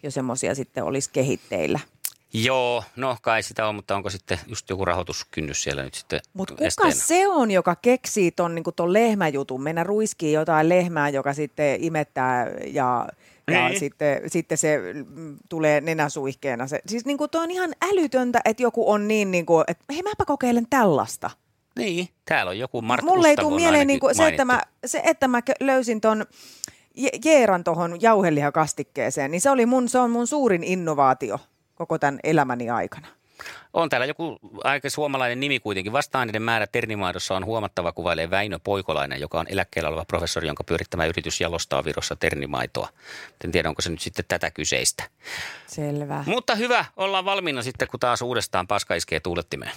jo 0.04 0.12
semmoisia 0.12 0.56
sitten 0.56 0.84
olisi 0.84 1.10
kehitteillä. 1.14 1.80
Joo, 2.34 2.84
no 2.96 3.18
kai 3.22 3.44
sitä 3.44 3.68
on, 3.68 3.76
mutta 3.76 3.96
onko 3.96 4.10
sitten 4.10 4.40
just 4.48 4.70
joku 4.70 4.86
rahoituskynnys 4.86 5.64
siellä 5.64 5.84
nyt 5.84 5.94
sitten 5.94 6.20
Mutta 6.34 6.54
kuka 6.54 6.66
esteenä? 6.66 6.92
se 6.92 7.28
on, 7.28 7.52
joka 7.52 7.76
keksii 7.76 8.32
ton, 8.32 8.56
niin 8.56 8.64
ton 8.76 8.94
lehmäjutun, 8.94 9.64
mennä 9.64 9.84
ruiskiin 9.84 10.34
jotain 10.34 10.70
lehmää, 10.70 11.10
joka 11.10 11.34
sitten 11.34 11.84
imettää 11.84 12.48
ja, 12.74 13.08
ja 13.52 13.68
Niin. 13.70 13.80
sitten, 13.80 14.22
sitten 14.28 14.58
se 14.58 14.80
mm, 15.10 15.38
tulee 15.50 15.82
nenäsuihkeena. 15.82 16.68
Se, 16.68 16.80
siis 16.88 17.06
niin 17.06 17.18
tuo 17.32 17.42
on 17.42 17.52
ihan 17.52 17.74
älytöntä, 17.92 18.42
että 18.46 18.64
joku 18.64 18.92
on 18.92 19.08
niin, 19.08 19.32
niin 19.32 19.46
kuin, 19.46 19.64
että 19.68 19.84
hei 19.94 20.04
mäpä 20.04 20.26
kokeilen 20.26 20.68
tällaista. 20.70 21.30
Niin, 21.78 22.08
täällä 22.26 22.50
on 22.50 22.60
joku 22.60 22.82
Mart 22.82 23.04
Mulle 23.04 23.28
ei 23.28 23.36
tule 23.36 23.56
mieleen 23.56 23.88
niin 23.88 24.00
kuin, 24.00 24.16
se, 24.16 24.28
että 24.28 24.46
mä, 24.46 24.62
se, 24.86 25.02
että 25.04 25.28
mä 25.28 25.42
löysin 25.60 26.02
ton 26.02 26.26
Je- 26.98 27.20
Jeeran 27.26 27.64
tuohon 27.64 28.02
jauhelihakastikkeeseen, 28.02 29.32
niin 29.32 29.42
se 29.42 29.50
oli 29.50 29.66
mun, 29.66 29.90
se 29.90 30.00
on 30.00 30.12
mun 30.12 30.28
suurin 30.28 30.64
innovaatio 30.64 31.40
koko 31.76 31.98
tämän 31.98 32.20
elämäni 32.24 32.70
aikana. 32.70 33.08
On 33.74 33.90
täällä 33.90 34.06
joku 34.06 34.40
aika 34.64 34.90
suomalainen 34.90 35.40
nimi 35.40 35.60
kuitenkin. 35.60 35.94
Vasta-aineiden 35.94 36.42
määrä 36.42 36.68
ternimaidossa 36.68 37.36
on 37.36 37.46
huomattava, 37.46 37.92
kuvailee 37.92 38.30
Väinö 38.30 38.60
Poikolainen, 38.64 39.22
joka 39.22 39.40
on 39.40 39.46
eläkkeellä 39.50 39.90
oleva 39.90 40.06
professori, 40.06 40.48
jonka 40.48 40.64
pyörittämä 40.64 41.06
yritys 41.06 41.42
jalostaa 41.42 41.86
Virossa 41.86 42.16
ternimaitoa. 42.16 42.90
En 43.44 43.52
tiedä, 43.52 43.70
onko 43.70 43.82
se 43.82 43.90
nyt 43.90 44.02
sitten 44.02 44.26
tätä 44.28 44.52
kyseistä. 44.52 45.04
Selvä. 45.68 46.24
Mutta 46.28 46.56
hyvä, 46.56 46.86
ollaan 46.98 47.26
valmiina 47.26 47.64
sitten, 47.64 47.88
kun 47.88 48.00
taas 48.00 48.22
uudestaan 48.22 48.68
paska 48.68 48.96
iskee 48.96 49.20
tuulettimeen. 49.20 49.72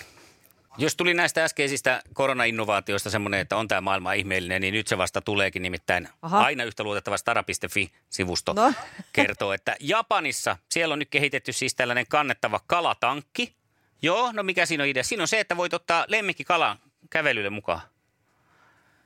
Jos 0.79 0.97
tuli 0.97 1.15
näistä 1.15 1.45
äskeisistä 1.45 2.03
koronainnovaatioista 2.15 3.11
semmoinen, 3.11 3.41
että 3.41 3.57
on 3.57 3.69
tämä 3.69 3.81
maailma 3.81 4.12
ihmeellinen, 4.12 4.61
niin 4.61 4.75
nyt 4.75 4.87
se 4.87 4.99
vasta 4.99 5.21
tuleekin. 5.21 5.62
Nimittäin 5.62 6.09
Aha. 6.23 6.41
aina 6.41 6.65
yhtä 6.65 6.83
luotettava 6.83 7.17
stara.fi-sivusto 7.17 8.53
No. 8.53 8.73
kertoo, 9.12 9.53
että 9.53 9.77
Japanissa 9.81 10.57
siellä 10.71 10.93
on 10.93 10.99
nyt 10.99 11.11
kehitetty 11.11 11.53
siis 11.53 11.75
tällainen 11.75 12.07
kannettava 12.09 12.61
kalatankki. 12.67 13.57
Joo, 14.03 14.33
no 14.33 14.43
mikä 14.43 14.67
siinä 14.67 14.85
on 14.85 14.89
idea? 14.89 15.05
Siinä 15.05 15.23
on 15.23 15.29
se, 15.29 15.41
että 15.41 15.57
voit 15.57 15.75
ottaa 15.75 16.05
lemmikkikalan 16.09 16.79
kävelylle 17.11 17.51
mukaan. 17.51 17.81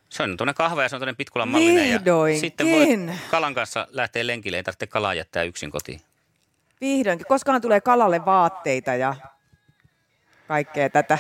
Se 0.09 0.22
on 0.22 0.37
tuonne 0.37 0.54
kahva 0.54 0.83
ja 0.83 0.88
se 0.88 0.96
on 0.96 1.00
tuonne 1.00 1.14
pitkulan 1.14 1.48
mallinen. 1.48 1.90
Ja 1.90 2.00
sitten 2.40 2.66
voit 2.66 3.20
kalan 3.30 3.54
kanssa 3.54 3.87
lähteä 3.90 4.26
lenkille, 4.26 4.56
ei 4.56 4.62
tarvitse 4.62 4.87
kalaa 4.87 5.14
jättää 5.14 5.42
yksin 5.42 5.70
kotiin. 5.70 6.00
Vihdoinkin. 6.80 7.26
Koskahan 7.26 7.61
tulee 7.61 7.80
kalalle 7.80 8.24
vaatteita 8.24 8.94
ja 8.94 9.14
kaikkea 10.48 10.90
tätä. 10.90 11.18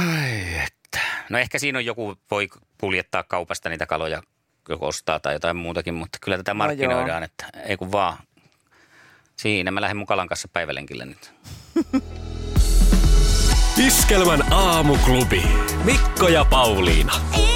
Ai 0.00 0.58
että. 0.66 1.00
No 1.30 1.38
ehkä 1.38 1.58
siinä 1.58 1.78
on 1.78 1.84
joku, 1.84 2.18
voi 2.30 2.48
kuljettaa 2.80 3.22
kaupasta 3.22 3.68
niitä 3.68 3.86
kaloja, 3.86 4.22
joko 4.68 4.86
ostaa 4.86 5.20
tai 5.20 5.32
jotain 5.34 5.56
muutakin, 5.56 5.94
mutta 5.94 6.18
kyllä 6.20 6.36
tätä 6.36 6.54
No 6.54 6.58
markkinoidaan, 6.58 7.22
että 7.22 7.46
ei 7.64 7.76
kun 7.76 7.92
vaan. 7.92 8.16
Siinä 9.36 9.70
mä 9.70 9.80
lähden 9.80 9.96
mun 9.96 10.06
kalan 10.06 10.28
kanssa 10.28 10.48
päivälenkille 10.52 11.04
nyt. 11.04 11.32
Iskelmän 13.86 14.52
aamuklubi. 14.52 15.42
Mikko 15.84 16.28
ja 16.28 16.44
Pauliina. 16.44 17.12
Iskelmää. 17.14 17.55